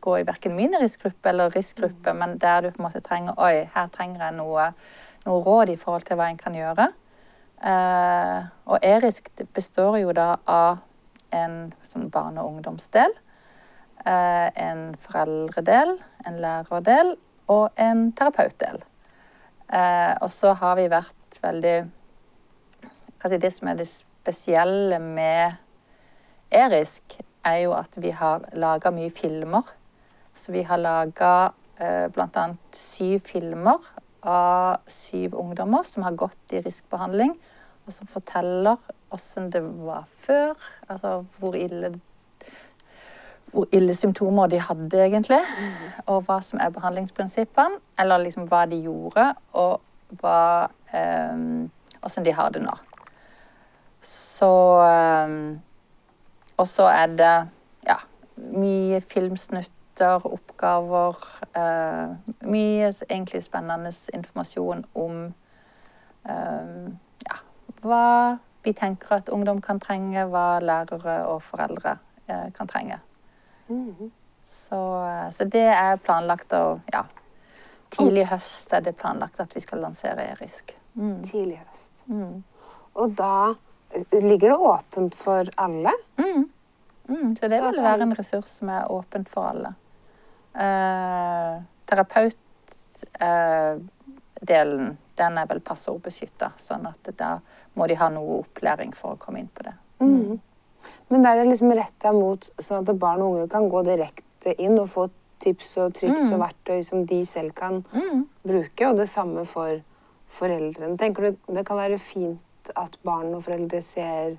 gå 0.00 0.18
i 0.18 0.26
verken 0.28 0.56
miniriskgruppe 0.56 1.30
eller 1.30 1.52
riskgruppe, 1.54 2.14
men 2.16 2.38
der 2.38 2.62
du 2.62 2.70
på 2.70 2.80
en 2.80 2.88
måte 2.88 3.02
trenger 3.04 3.38
Oi, 3.38 3.68
her 3.74 3.88
trenger 3.94 4.26
jeg 4.26 4.38
noe, 4.38 4.70
noe 5.26 5.44
råd 5.46 5.72
i 5.72 5.78
forhold 5.80 6.06
til 6.08 6.20
hva 6.20 6.30
en 6.30 6.40
kan 6.40 6.56
gjøre. 6.56 6.90
Eh, 7.60 8.36
og 8.72 8.86
e-risk 8.86 9.28
består 9.54 9.98
jo 10.00 10.14
da 10.16 10.34
av 10.48 10.80
en 11.36 11.72
sånn 11.86 12.08
barne- 12.10 12.40
og 12.40 12.56
ungdomsdel, 12.56 13.12
eh, 14.06 14.48
en 14.56 14.94
foreldredel, 14.96 15.98
en 16.26 16.40
lærerdel 16.40 17.16
og 17.48 17.70
en 17.76 18.12
terapeutdel. 18.12 18.80
Eh, 19.72 20.14
og 20.20 20.30
så 20.30 20.54
har 20.54 20.76
vi 20.76 20.88
vært 20.88 21.40
veldig 21.42 21.78
hva 23.20 23.28
si, 23.28 23.36
Det 23.36 23.52
som 23.52 23.68
er 23.68 23.74
det 23.76 23.86
spesielle 23.86 24.98
med 24.98 25.58
e-risk, 26.50 27.20
er 27.44 27.62
jo 27.64 27.72
at 27.72 27.96
vi 27.96 28.10
har 28.10 28.48
laga 28.52 28.90
mye 28.90 29.10
filmer. 29.10 29.62
Så 30.34 30.52
vi 30.52 30.62
har 30.62 30.80
laga 30.80 31.52
eh, 31.80 32.06
bl.a. 32.12 32.46
syv 32.72 33.20
filmer 33.26 33.90
av 34.20 34.76
syv 34.86 35.34
ungdommer 35.34 35.82
som 35.82 36.04
har 36.04 36.16
gått 36.18 36.52
i 36.52 36.60
riskbehandling, 36.64 37.34
og 37.86 37.94
som 37.94 38.08
forteller 38.10 38.78
åssen 39.10 39.50
det 39.50 39.62
var 39.62 40.06
før. 40.22 40.54
Altså 40.88 41.24
hvor 41.38 41.56
ille, 41.58 41.94
hvor 43.52 43.66
ille 43.74 43.94
symptomer 43.96 44.50
de 44.52 44.60
hadde, 44.62 45.00
egentlig. 45.06 45.40
Og 46.06 46.22
hva 46.28 46.40
som 46.44 46.60
er 46.62 46.74
behandlingsprinsippene. 46.74 47.80
Eller 47.98 48.22
liksom 48.26 48.46
hva 48.50 48.66
de 48.70 48.82
gjorde, 48.84 49.32
og 49.58 49.80
hva 50.20 50.68
eh, 50.94 52.22
de 52.24 52.36
har 52.36 52.54
det 52.54 52.62
nå. 52.64 52.76
Så 54.00 54.52
eh, 54.84 55.34
Og 56.56 56.68
så 56.68 56.86
er 56.92 57.06
det 57.16 57.34
ja, 57.86 57.96
mye 58.36 59.00
filmsnutter, 60.00 60.32
oppgaver. 60.32 61.16
Eh, 61.52 62.16
mye 62.40 62.92
egentlig 63.08 63.44
spennende 63.44 63.92
informasjon 64.14 64.84
om 64.92 65.34
eh, 66.24 66.92
ja, 67.26 67.36
hva 67.82 68.38
vi 68.62 68.72
tenker 68.72 69.16
at 69.16 69.28
ungdom 69.28 69.60
kan 69.60 69.80
trenge, 69.80 70.26
hva 70.26 70.60
lærere 70.60 71.26
og 71.26 71.42
foreldre 71.42 71.98
eh, 72.26 72.52
kan 72.52 72.66
trenge. 72.66 73.00
Så, 74.44 74.74
-hmm. 74.74 75.30
så 75.30 75.44
det 75.44 75.68
er 75.68 75.96
planlagt 75.96 76.52
å 76.52 76.80
Ja. 76.92 77.04
Tidlig 77.90 78.26
høst 78.26 78.72
er 78.72 78.80
det 78.80 78.96
planlagt 78.96 79.40
at 79.40 79.56
vi 79.56 79.60
skal 79.60 79.78
lansere 79.78 80.22
e-risk. 80.22 80.76
Mm. 80.94 81.24
Tidlig 81.24 81.58
høst. 81.58 82.04
Mm. 82.06 82.44
Og 82.94 83.10
da 83.16 83.54
eh, 83.90 84.22
ligger 84.22 84.48
det 84.48 84.56
åpent 84.56 85.14
for 85.14 85.44
alle. 85.56 85.90
Mm. 86.16 86.50
Mm. 87.08 87.36
Så 87.36 87.48
det 87.48 87.58
Så 87.58 87.70
vil 87.70 87.82
være 87.82 88.02
en 88.02 88.14
ressurs 88.18 88.48
som 88.48 88.68
er 88.68 88.90
åpent 88.90 89.28
for 89.28 89.42
alle. 89.42 89.74
Eh, 90.54 91.62
Terapeutdelen, 91.86 93.88
delen 94.40 94.96
den 95.20 95.36
er 95.38 95.46
vel 95.50 95.60
passordbeskytta, 95.60 96.52
sånn 96.56 96.86
at 96.88 97.10
da 97.18 97.34
må 97.76 97.84
de 97.90 97.96
ha 98.00 98.08
noe 98.12 98.38
opplæring 98.40 98.94
for 98.96 99.14
å 99.14 99.18
komme 99.20 99.42
inn 99.42 99.50
på 99.52 99.66
det. 99.66 99.74
Mm. 100.00 100.38
Men 101.10 101.22
der 101.26 101.36
er 101.36 101.44
det 101.44 101.50
liksom 101.52 101.74
retta 101.76 102.12
mot 102.16 102.48
sånn 102.62 102.88
at 102.88 102.98
barn 102.98 103.20
og 103.20 103.34
unge 103.34 103.48
kan 103.52 103.68
gå 103.68 103.82
direkte 103.84 104.54
inn 104.56 104.78
og 104.80 104.88
få 104.88 105.10
tips 105.40 105.76
og 105.82 105.92
triks 105.94 106.22
Mm. 106.22 106.32
og 106.32 106.40
verktøy 106.46 106.82
som 106.84 107.04
de 107.06 107.24
selv 107.26 107.54
kan 107.54 107.84
Mm. 107.92 108.26
bruke, 108.46 108.86
og 108.88 108.96
det 108.96 109.08
samme 109.08 109.44
for 109.46 109.82
foreldrene. 110.28 110.96
Tenker 110.96 111.22
du 111.22 111.36
det 111.54 111.66
kan 111.66 111.76
være 111.76 111.98
fint 111.98 112.70
at 112.76 112.96
barn 113.04 113.34
og 113.34 113.42
foreldre 113.44 113.82
ser 113.82 114.38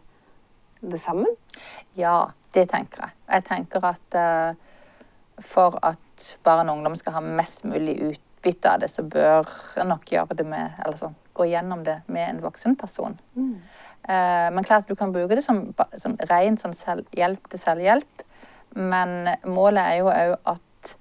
det 0.81 0.99
sammen? 0.99 1.27
Ja, 1.95 2.31
det 2.53 2.69
tenker 2.69 3.01
jeg. 3.01 3.11
Jeg 3.29 3.43
tenker 3.43 3.85
at 3.85 4.15
eh, 4.15 4.53
for 5.41 5.77
at 5.85 6.37
barn 6.45 6.69
og 6.69 6.79
ungdom 6.79 6.95
skal 6.99 7.17
ha 7.17 7.23
mest 7.23 7.65
mulig 7.67 7.97
utbytte 8.11 8.71
av 8.71 8.83
det, 8.83 8.91
så 8.91 9.03
bør 9.03 9.49
en 9.81 9.91
nok 9.93 10.11
gjøre 10.11 10.37
det 10.39 10.47
med, 10.47 10.77
eller 10.83 10.99
sånn, 10.99 11.17
gå 11.37 11.47
gjennom 11.51 11.85
det 11.87 12.01
med 12.11 12.27
en 12.27 12.43
voksen 12.43 12.75
person. 12.79 13.17
Eh, 14.03 14.47
men 14.53 14.63
klart 14.67 14.87
du 14.87 14.95
kan 14.95 15.13
bruke 15.13 15.35
det 15.37 15.45
som, 15.45 15.63
som 15.97 16.17
ren 16.29 16.57
sånn 16.57 16.75
selv, 16.77 17.07
hjelp 17.17 17.49
til 17.51 17.61
selvhjelp. 17.61 18.23
Men 18.75 19.33
målet 19.45 19.83
er 19.83 19.97
jo 19.99 20.11
òg 20.11 20.37
at 20.53 20.93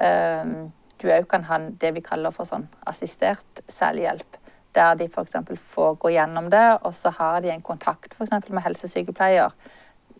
eh, 0.00 0.54
du 1.00 1.10
òg 1.12 1.28
kan 1.30 1.44
ha 1.50 1.60
det 1.82 1.92
vi 1.96 2.02
kaller 2.04 2.34
for 2.34 2.48
sånn 2.48 2.66
assistert 2.90 3.64
selvhjelp. 3.68 4.40
Der 4.74 4.96
de 4.98 5.06
f.eks. 5.06 5.36
får 5.70 5.98
gå 6.02 6.14
gjennom 6.16 6.48
det, 6.50 6.64
og 6.82 6.94
så 6.96 7.12
har 7.14 7.42
de 7.44 7.52
en 7.52 7.62
kontakt 7.62 8.16
for 8.18 8.26
med 8.50 8.64
helsesykepleier. 8.64 9.54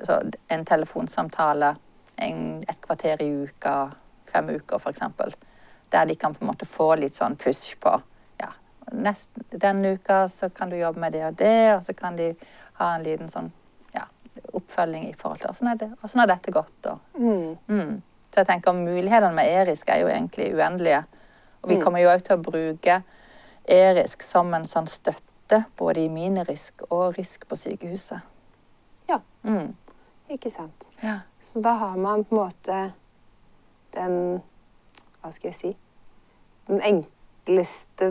Så 0.02 0.20
en 0.48 0.64
telefonsamtale 0.66 1.74
en, 2.16 2.62
et 2.68 2.80
kvarter 2.80 3.22
i 3.22 3.30
uka, 3.44 3.90
fem 4.30 4.48
uker 4.54 4.76
f.eks. 4.78 5.00
Der 5.90 6.06
de 6.06 6.14
kan 6.16 6.34
på 6.34 6.42
en 6.44 6.50
måte 6.52 6.66
få 6.66 6.94
litt 6.98 7.14
sånn 7.14 7.36
push 7.36 7.76
på 7.80 7.92
ja, 8.40 8.52
nest, 8.92 9.30
denne 9.50 9.94
uka 9.98 10.24
så 10.28 10.48
kan 10.50 10.70
du 10.70 10.76
jobbe 10.76 11.00
med 11.00 11.12
det 11.12 11.24
og 11.26 11.36
det, 11.38 11.74
og 11.76 11.82
så 11.84 11.94
kan 11.94 12.16
de 12.16 12.32
ha 12.80 12.94
en 12.96 13.02
liten 13.06 13.28
sånn 13.30 13.50
ja, 13.94 14.06
oppfølging 14.52 15.08
i 15.10 15.14
forhold 15.18 15.40
til 15.40 15.50
åssen 15.50 15.68
er, 15.70 15.76
det- 15.76 15.92
åssen 16.02 16.20
har 16.20 16.26
dette 16.26 16.50
gått. 16.52 16.86
Og, 16.86 16.98
Mm. 17.18 17.58
mm. 17.68 18.02
Så 18.34 18.40
jeg 18.42 18.46
tenker 18.48 18.72
mulighetene 18.74 19.34
med 19.34 19.46
ERISK 19.46 19.88
er 19.90 20.00
jo 20.00 20.08
egentlig 20.08 20.54
uendelige. 20.56 21.04
Og 21.62 21.68
vi 21.70 21.76
Mm. 21.76 21.82
kommer 21.84 22.00
jo 22.02 22.08
òg 22.08 22.22
til 22.22 22.36
å 22.36 22.42
bruke 22.42 23.02
ERISK 23.68 24.22
som 24.22 24.52
en 24.54 24.64
sånn 24.64 24.88
støtte 24.88 25.64
både 25.78 26.00
i 26.04 26.08
minirisk 26.08 26.82
og 26.90 27.14
RISK 27.16 27.46
på 27.48 27.56
sykehuset. 27.56 28.20
Ja. 29.08 29.20
Mm. 29.44 29.76
Ikke 30.34 30.50
sant. 30.50 30.88
Ja. 31.02 31.20
Så 31.40 31.62
da 31.62 31.76
har 31.78 31.96
man 32.00 32.24
på 32.26 32.34
en 32.34 32.42
måte 32.42 32.80
den 33.94 34.16
Hva 35.22 35.30
skal 35.32 35.52
jeg 35.52 35.56
si? 35.56 35.70
Den 36.68 36.80
enkleste 36.84 38.10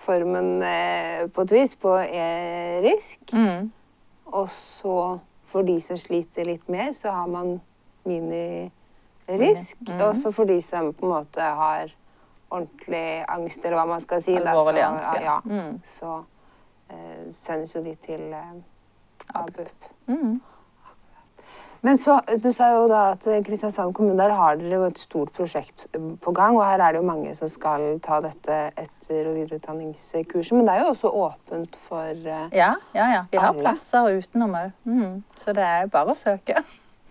formen 0.00 0.62
eh, 0.64 1.26
på 1.32 1.44
et 1.46 1.52
vis 1.54 1.76
på 1.76 1.94
e-risk. 2.02 3.32
Mm. 3.32 3.70
Og 4.26 4.48
så 4.52 4.96
for 5.50 5.66
de 5.66 5.80
som 5.82 5.98
sliter 5.98 6.46
litt 6.46 6.68
mer, 6.70 6.92
så 6.94 7.12
har 7.14 7.30
man 7.30 7.58
minirisk. 8.08 9.76
Mm. 9.88 10.02
Og 10.06 10.16
så 10.16 10.32
for 10.32 10.48
de 10.48 10.60
som 10.62 10.92
på 10.94 11.06
en 11.06 11.14
måte 11.14 11.40
har 11.62 11.94
ordentlig 12.50 13.24
angst, 13.28 13.64
eller 13.64 13.78
hva 13.78 13.86
man 13.92 14.02
skal 14.02 14.22
si. 14.22 14.34
da, 14.38 14.54
Alvorlig 14.54 14.82
så, 14.82 14.90
angst, 14.92 15.10
ja. 15.14 15.24
ja. 15.24 15.40
Mm. 15.44 15.80
Så 15.86 16.12
eh, 16.90 17.26
sendes 17.34 17.74
jo 17.76 17.82
de 17.84 17.94
til 18.04 18.32
eh, 18.34 18.54
ABUP. 19.34 19.90
Mm. 20.10 20.40
Men 21.82 21.96
så, 21.98 22.18
du 22.36 22.50
sa 22.52 22.66
jo 22.74 22.88
da 22.90 23.04
at 23.14 23.24
eh, 23.30 23.38
Kristiansand 23.44 23.94
kommune, 23.96 24.18
der 24.20 24.34
har 24.36 24.58
dere 24.60 24.82
jo 24.82 24.88
et 24.90 24.98
stort 25.00 25.32
prosjekt 25.36 25.86
eh, 25.96 26.08
på 26.20 26.34
gang. 26.36 26.58
Og 26.58 26.64
her 26.66 26.82
er 26.84 26.92
det 26.92 27.00
jo 27.00 27.06
mange 27.08 27.32
som 27.38 27.48
skal 27.48 27.94
ta 28.04 28.18
dette 28.24 28.58
etter- 28.76 29.30
og 29.30 29.38
videreutdanningskurset. 29.38 30.52
Men 30.58 30.68
det 30.68 30.74
er 30.74 30.84
jo 30.84 30.90
også 30.92 31.12
åpent 31.22 31.78
for 31.80 32.02
alle. 32.10 32.42
Ja, 32.52 32.74
ja, 32.96 33.06
ja. 33.14 33.22
Vi 33.32 33.40
har 33.40 33.54
Alle? 33.54 33.64
plasser 33.64 34.10
utenom 34.20 34.52
òg. 34.60 34.74
Mm. 34.84 35.22
Så 35.40 35.56
det 35.56 35.64
er 35.64 35.88
bare 35.92 36.12
å 36.12 36.18
søke. 36.18 36.60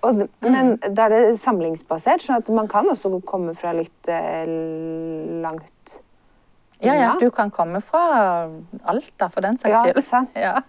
og, 0.05 0.21
men 0.45 0.53
Men 0.53 0.77
da 0.95 1.09
er 1.09 1.15
det 1.15 1.39
samlingsbasert, 1.41 2.21
sånn 2.23 2.37
at 2.39 2.53
man 2.53 2.69
kan 2.71 2.87
også 2.87 3.11
komme 3.25 3.55
fra 3.57 3.73
litt 3.73 4.07
eh, 4.07 4.45
langt 5.43 5.99
Ja, 6.79 6.93
ja. 6.93 7.15
Du 7.19 7.27
kan 7.35 7.49
komme 7.51 7.81
fra 7.81 8.47
Alta, 8.85 9.27
for 9.27 9.41
den 9.41 9.57
saks 9.57 9.73
Ja, 9.73 10.01
sant. 10.05 10.37
Ja. 10.47 10.61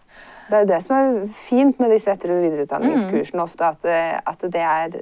Det 0.51 0.57
er 0.59 0.65
jo 0.65 0.71
det 0.73 0.83
som 0.83 0.97
er 0.97 1.27
fint 1.39 1.79
med 1.81 1.91
disse 1.95 2.11
etter- 2.11 2.33
og 2.35 2.43
videreutdanningskursene 2.43 3.43
ofte, 3.45 3.69
at, 3.71 3.83
det- 3.83 4.21
at 4.27 4.41
det 4.51 4.63
er 4.67 4.97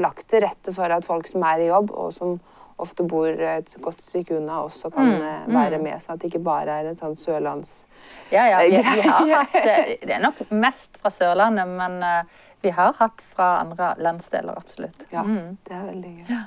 lagt 0.00 0.28
til 0.30 0.44
rette 0.44 0.72
for 0.76 0.92
at 0.92 1.04
folk 1.08 1.26
som 1.26 1.42
er 1.48 1.64
i 1.64 1.70
jobb, 1.70 1.90
og 1.90 2.12
som 2.14 2.36
ofte 2.80 3.04
bor 3.04 3.26
et 3.28 3.72
godt 3.84 4.00
stykke 4.00 4.36
unna, 4.38 4.60
også 4.64 4.88
kan 4.94 5.04
Mm, 5.10 5.22
eh, 5.22 5.48
være 5.52 5.78
med. 5.82 5.98
Sånn 6.00 6.14
at 6.14 6.20
det 6.22 6.30
ikke 6.30 6.42
bare 6.44 6.68
er 6.80 6.86
en 6.88 6.96
sånn 6.96 7.16
sørlands... 7.16 7.84
Ja, 8.32 8.46
ja, 8.48 8.60
vi, 8.64 8.78
vi 8.78 9.02
har 9.08 9.26
hatt 9.42 9.52
det. 9.52 9.98
Det 10.06 10.14
er 10.14 10.22
nok 10.22 10.38
mest 10.50 10.96
fra 11.02 11.10
Sørlandet, 11.12 11.68
men 11.68 11.98
eh, 12.02 12.22
vi 12.62 12.70
har 12.70 12.94
hatt 12.96 13.20
fra 13.34 13.50
andre 13.60 13.90
landsdeler, 13.98 14.56
absolutt. 14.56 15.04
Ja, 15.12 15.22
Mm. 15.26 15.58
det 15.68 15.76
er 15.76 15.84
veldig 15.90 16.14
gøy. 16.16 16.40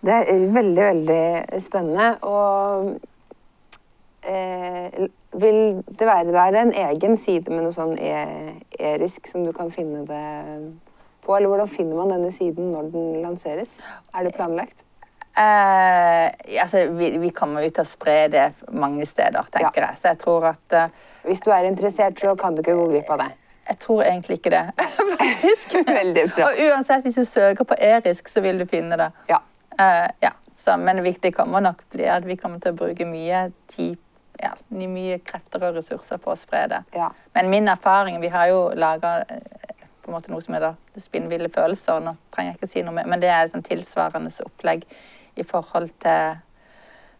Det 0.00 0.12
er 0.16 0.28
eh, 0.34 0.48
veldig, 0.54 0.82
veldig 0.88 1.62
spennende. 1.62 2.08
Og 2.22 2.98
eh, 4.22 5.08
vil 5.38 5.82
det 5.86 6.06
være 6.06 6.32
der 6.32 6.58
en 6.62 6.72
egen 6.72 7.16
side 7.20 7.52
med 7.52 7.66
noe 7.66 7.74
sånn 7.76 7.96
e 8.00 8.12
erisk 8.78 9.28
som 9.28 9.44
du 9.46 9.52
kan 9.56 9.70
finne 9.74 10.04
det 10.08 10.26
på? 11.24 11.36
Eller 11.36 11.52
hvordan 11.52 11.70
finner 11.70 12.00
man 12.00 12.14
denne 12.14 12.32
siden 12.34 12.72
når 12.72 12.92
den 12.94 13.18
lanseres? 13.22 13.76
Er 14.14 14.24
det 14.26 14.34
planlagt? 14.36 14.84
Eh, 15.38 16.62
altså, 16.62 16.86
vi, 16.98 17.18
vi 17.18 17.28
kommer 17.30 17.62
jo 17.62 17.70
til 17.70 17.84
å 17.84 17.86
spre 17.86 18.16
det 18.32 18.46
mange 18.74 19.06
steder, 19.06 19.46
tenker 19.54 19.84
jeg. 19.84 19.98
Så 20.00 20.10
jeg 20.10 20.18
tror 20.24 20.48
at 20.50 20.74
eh, 20.74 20.96
Hvis 21.28 21.44
du 21.44 21.52
er 21.54 21.68
interessert, 21.68 22.18
så 22.18 22.34
kan 22.38 22.56
du 22.56 22.64
ikke 22.64 22.74
gå 22.74 22.88
glipp 22.90 23.12
av 23.14 23.22
det. 23.22 23.28
Jeg 23.68 23.78
tror 23.84 24.02
egentlig 24.02 24.38
ikke 24.40 24.50
det, 24.50 24.64
faktisk. 25.20 25.76
Veldig 26.00 26.24
bra. 26.32 26.48
Og 26.48 26.60
uansett, 26.66 27.04
hvis 27.06 27.20
du 27.20 27.28
søker 27.28 27.68
på 27.68 27.76
erisk, 27.78 28.32
så 28.32 28.42
vil 28.42 28.58
du 28.58 28.66
finne 28.66 28.98
det. 28.98 29.10
Ja. 29.30 29.42
Eh, 29.78 30.08
ja. 30.24 30.34
Så, 30.58 30.74
men 30.76 30.98
det 31.22 31.30
kommer 31.36 31.62
nok 31.62 31.84
bli 31.92 32.08
at 32.10 32.24
vi 32.26 32.34
kommer 32.34 32.58
til 32.58 32.74
å 32.74 32.78
bruke 32.80 33.06
mye 33.06 33.44
tid, 33.70 34.00
ja, 34.42 34.52
mye 34.70 35.18
krefter 35.24 35.64
og 35.68 35.76
ressurser 35.78 36.20
på 36.22 36.32
å 36.32 36.36
spre 36.38 36.66
det. 36.70 36.82
ja. 36.94 37.10
Men 37.34 37.50
min 37.50 37.68
erfaring 37.68 38.20
Vi 38.20 38.28
har 38.28 38.48
jo 38.48 38.70
laga 38.74 39.24
måte 40.08 40.30
noe 40.32 40.40
som 40.40 40.54
heter 40.56 40.74
spinnville 40.96 41.50
følelser. 41.52 42.00
Nå 42.00 42.14
trenger 42.32 42.54
jeg 42.54 42.58
ikke 42.58 42.70
si 42.72 42.82
noe 42.82 42.94
mer, 42.96 43.08
men 43.10 43.20
det 43.20 43.28
er 43.28 43.44
et 43.44 43.52
sånn 43.52 43.64
tilsvarende 43.66 44.32
opplegg 44.46 44.86
i 45.36 45.44
forhold 45.46 45.92
til 46.00 46.38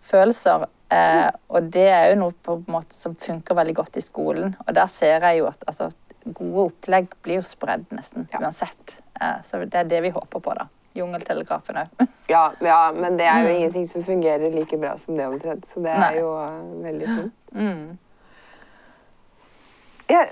følelser. 0.09 0.67
Eh, 0.91 1.29
og 1.53 1.69
det 1.75 1.89
er 1.93 2.07
jo 2.15 2.21
noe 2.23 2.83
som 2.95 3.17
funker 3.21 3.59
veldig 3.59 3.75
godt 3.77 3.99
i 4.01 4.05
skolen. 4.05 4.55
Og 4.67 4.73
der 4.75 4.89
ser 4.89 5.21
jeg 5.21 5.43
jo 5.43 5.51
at 5.51 5.65
altså, 5.69 5.91
gode 6.33 6.71
opplegg 6.71 7.13
blir 7.23 7.43
jo 7.43 7.47
spredd 7.47 7.87
nesten 7.93 8.29
Ja. 8.33 8.41
uansett. 8.41 8.99
Eh, 9.21 9.43
så 9.45 9.61
det 9.65 9.75
er 9.75 9.85
det 9.85 10.03
vi 10.03 10.11
håper 10.11 10.41
på, 10.41 10.55
da. 10.57 10.67
Jungeltelegrafen 10.97 11.83
òg. 11.85 12.07
Ja, 12.29 12.51
ja, 12.61 12.93
men 12.93 13.17
det 13.17 13.25
er 13.25 13.47
jo 13.47 13.55
ingenting 13.57 13.87
som 13.89 14.03
fungerer 14.05 14.53
like 14.53 14.77
bra 14.77 14.91
som 15.01 15.17
det 15.17 15.27
omtrent. 15.27 15.65
Så 15.65 15.81
det 15.81 15.95
er 15.95 16.03
Nei. 16.03 16.19
jo 16.19 16.35
uh, 16.37 16.83
veldig 16.85 17.07
fint. 17.09 17.33
mm. 17.57 17.99
Ja, 20.09 20.23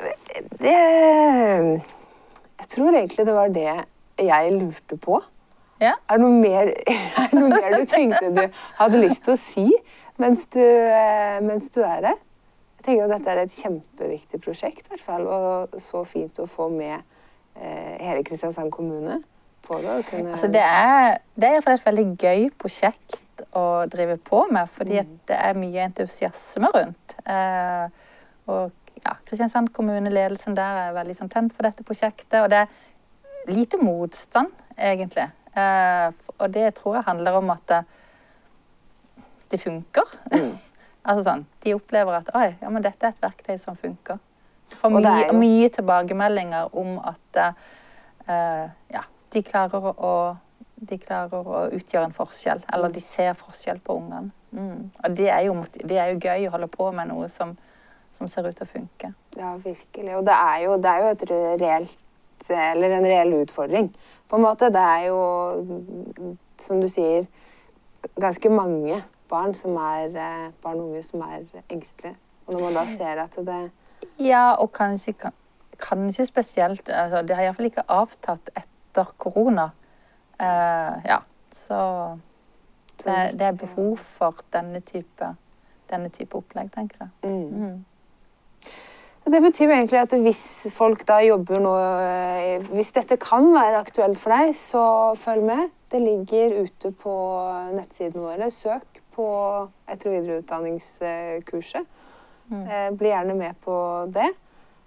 det 0.61 0.75
Jeg 2.59 2.69
tror 2.69 2.93
egentlig 2.93 3.27
det 3.27 3.35
var 3.35 3.49
det 3.53 3.71
jeg 4.19 4.53
lurte 4.53 4.97
på. 4.97 5.21
Ja. 5.81 5.93
Er 6.09 6.17
det 6.17 6.25
noe 6.25 6.37
mer, 6.41 6.71
er 7.21 7.27
det 7.33 7.41
noe 7.41 7.51
mer 7.53 7.77
du 7.77 7.85
tenkte 7.89 8.31
du 8.33 8.45
hadde 8.79 9.01
lyst 9.03 9.27
til 9.27 9.35
å 9.35 9.41
si 9.41 9.67
mens 10.17 10.47
du, 10.53 10.63
eh, 10.63 11.37
mens 11.45 11.69
du 11.75 11.83
er 11.85 12.11
her? 12.11 12.23
Jeg 12.79 12.87
tenker 12.87 13.05
at 13.05 13.13
Dette 13.17 13.33
er 13.33 13.43
et 13.43 13.53
kjempeviktig 13.53 14.41
prosjekt, 14.45 14.87
i 14.87 14.95
hvert 14.95 15.05
fall, 15.05 15.27
og 15.27 15.81
så 15.83 16.05
fint 16.09 16.39
å 16.41 16.47
få 16.49 16.69
med 16.73 16.95
eh, 16.97 17.97
hele 18.01 18.25
Kristiansand 18.25 18.73
kommune 18.73 19.19
på 19.67 19.79
det. 19.83 19.97
Kunne, 20.11 20.33
Altså, 20.37 20.49
det 20.53 20.63
er, 20.63 21.19
det 21.37 21.51
er 21.51 21.61
et 21.75 21.87
veldig 21.87 22.07
gøy 22.23 22.47
prosjekt 22.59 23.23
å 23.57 23.85
drive 23.93 24.17
på 24.25 24.45
med, 24.53 24.69
fordi 24.73 24.99
at 25.03 25.11
det 25.29 25.37
er 25.37 25.59
mye 25.61 25.85
entusiasme 25.89 26.71
rundt. 26.75 27.17
Eh, 27.29 27.89
og 28.49 28.71
ja, 29.05 29.15
Kristiansand 29.27 29.73
kommune, 29.77 30.11
ledelsen 30.13 30.57
der 30.57 30.83
er 30.87 30.95
veldig 30.97 31.17
sånn 31.19 31.31
tent 31.33 31.53
for 31.55 31.67
dette 31.69 31.85
prosjektet. 31.87 32.39
Og 32.43 32.49
det 32.53 32.63
er 32.65 33.53
lite 33.53 33.79
motstand, 33.83 34.51
egentlig. 34.79 35.29
Eh, 35.57 36.09
og 36.37 36.51
det 36.55 36.71
tror 36.79 36.99
jeg 36.99 37.07
handler 37.11 37.39
om 37.39 37.51
at 37.55 37.67
det, 37.71 37.83
det 39.53 39.61
funker. 39.63 40.09
altså 41.07 41.23
sånn, 41.29 41.45
De 41.65 41.75
opplever 41.77 42.19
at 42.19 42.33
oi, 42.37 42.49
ja, 42.63 42.71
men 42.73 42.85
dette 42.85 43.07
er 43.09 43.15
et 43.15 43.23
verktøy 43.25 43.57
som 43.63 43.77
funker. 43.79 44.19
Er 44.83 44.91
mye, 44.91 45.13
jo- 45.29 45.37
mye 45.39 45.69
tilbakemeldinger 45.77 46.73
om 46.77 46.97
at 47.07 47.39
eh, 47.43 48.65
ja, 48.97 49.05
de 49.33 49.43
klarer 49.47 49.93
å 49.97 50.17
de 50.77 50.99
klarer 51.01 51.47
å 51.49 51.61
utgjøre 51.73 52.11
en 52.11 52.15
forskjell, 52.15 52.61
eller 52.75 52.93
de 52.93 53.01
ser 53.01 53.37
forskjell 53.39 53.79
på 53.85 53.97
ungene. 53.97 54.33
Mm. 54.53 54.91
Og 54.93 55.17
det 55.17 55.31
er, 55.33 55.47
jo, 55.49 55.55
det 55.89 55.99
er 56.01 56.11
jo 56.13 56.19
gøy 56.21 56.49
å 56.49 56.53
holde 56.53 56.69
på 56.73 56.91
med 56.97 57.09
noe 57.11 57.29
som, 57.33 57.55
som 58.15 58.29
ser 58.29 58.49
ut 58.49 58.57
til 58.59 58.67
å 58.67 58.71
funke. 58.71 59.13
Ja, 59.39 59.55
virkelig. 59.63 60.13
Og 60.19 60.27
det 60.29 60.37
er 60.37 60.59
jo, 60.67 60.77
det 60.81 60.93
er 60.93 61.07
jo 61.07 61.41
reelt 61.63 62.03
Eller 62.53 62.93
en 62.93 63.07
reell 63.09 63.33
utfordring, 63.39 63.89
på 64.29 64.37
en 64.37 64.45
måte. 64.45 64.69
Det 64.71 64.83
er 64.85 65.07
jo, 65.09 66.37
som 66.61 66.83
du 66.83 66.89
sier, 66.93 67.25
ganske 68.21 68.51
mange 68.53 69.01
barn 69.33 69.55
som 69.57 69.79
er 69.81 70.13
eh, 70.13 70.45
barn 70.63 70.83
og 70.83 70.91
unge 70.91 71.03
som 71.03 71.25
er 71.25 71.49
engstelige. 71.73 72.15
Og 72.47 72.55
når 72.55 72.67
man 72.67 72.77
da 72.77 72.85
ser 72.93 73.25
at 73.25 73.41
det 73.49 73.63
Ja, 74.21 74.53
og 74.61 74.71
kanskje, 74.77 75.17
kanskje 75.81 76.29
spesielt 76.29 76.89
altså, 76.89 77.25
Det 77.27 77.35
har 77.35 77.49
iallfall 77.49 77.73
ikke 77.73 77.89
avtatt 77.89 78.53
etter 78.53 78.76
korona. 79.05 79.71
Uh, 80.41 80.97
ja, 81.05 81.19
så 81.53 82.19
det, 83.05 83.39
det 83.39 83.47
er 83.47 83.53
behov 83.53 83.97
for 83.97 84.35
denne 84.53 84.81
type, 84.81 85.35
denne 85.91 86.09
type 86.09 86.37
opplegg, 86.37 86.73
tenker 86.73 87.07
jeg. 87.07 87.11
mm. 87.31 87.67
Mm. 87.67 87.85
Det 89.27 89.41
betyr 89.43 89.73
egentlig 89.75 89.99
at 89.99 90.13
hvis 90.23 90.69
folk 90.71 91.01
da 91.09 91.17
jobber 91.27 91.59
nå 91.59 91.73
eh, 91.83 92.63
Hvis 92.71 92.93
dette 92.95 93.17
kan 93.19 93.49
være 93.51 93.81
aktuelt 93.83 94.21
for 94.23 94.31
deg, 94.31 94.53
så 94.55 95.15
følg 95.19 95.43
med. 95.43 95.73
Det 95.91 95.99
ligger 95.99 96.61
ute 96.63 96.93
på 96.95 97.15
nettsidene 97.75 98.23
våre. 98.23 98.51
Søk 98.55 99.01
på 99.17 99.27
etter- 99.91 100.13
og 100.13 100.15
videreutdanningskurset. 100.15 101.89
Mm. 102.53 102.63
Eh, 102.63 102.91
bli 102.95 103.11
gjerne 103.11 103.35
med 103.35 103.59
på 103.65 103.77
det. 104.15 104.29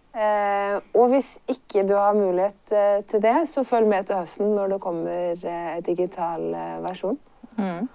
Eh, 0.09 0.75
og 0.97 1.11
hvis 1.11 1.35
ikke 1.47 1.83
du 1.87 1.93
har 1.93 2.17
mulighet 2.17 2.73
eh, 2.73 3.03
til 3.05 3.21
det, 3.21 3.35
så 3.49 3.63
følg 3.63 3.87
med 3.87 4.09
til 4.09 4.17
høsten 4.17 4.55
når 4.55 4.73
det 4.73 4.81
kommer 4.81 5.45
eh, 5.45 5.75
en 5.77 5.85
digital 5.85 6.49
versjon. 6.83 7.19
Mm. 7.57 7.89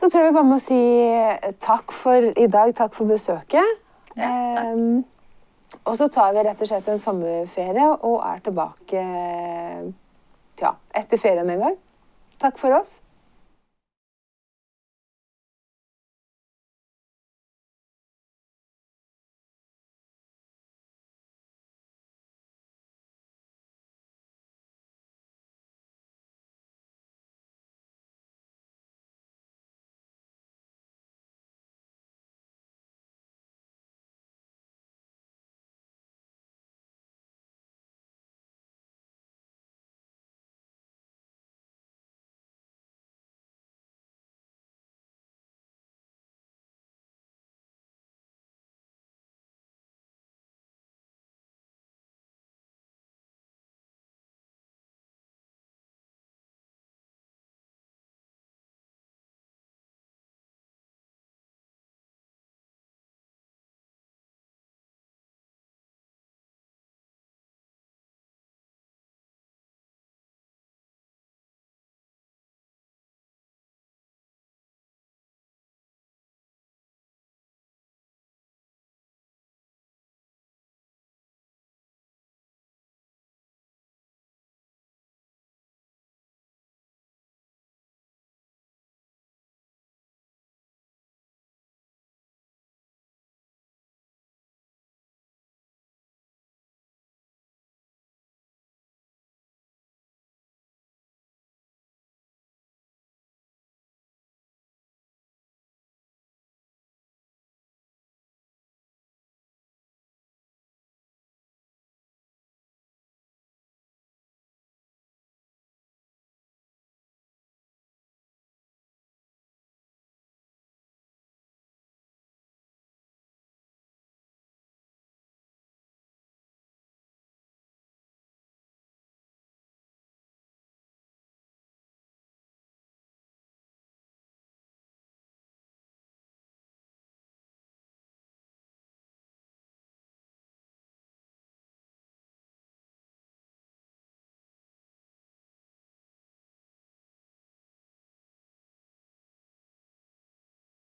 Så 0.00 0.08
tror 0.08 0.22
jeg 0.22 0.32
vi 0.32 0.36
bare 0.38 0.48
må 0.48 0.58
si 0.62 0.80
takk 1.60 1.92
for 1.92 2.32
i 2.32 2.46
dag. 2.50 2.74
Takk 2.74 2.94
for 2.96 3.10
besøket. 3.10 3.80
Ja, 4.16 4.34
takk. 4.58 5.08
Og 5.84 5.96
så 5.96 6.08
tar 6.10 6.32
vi 6.34 6.42
rett 6.44 6.62
og 6.64 6.68
slett 6.68 6.88
en 6.90 6.98
sommerferie 6.98 7.86
og 7.94 8.16
er 8.26 8.40
tilbake 8.44 9.02
eh, 9.02 9.84
ja, 10.60 10.72
etter 10.96 11.20
ferien 11.20 11.50
en 11.50 11.62
gang. 11.62 11.76
Takk 12.42 12.58
for 12.58 12.74
oss. 12.74 12.98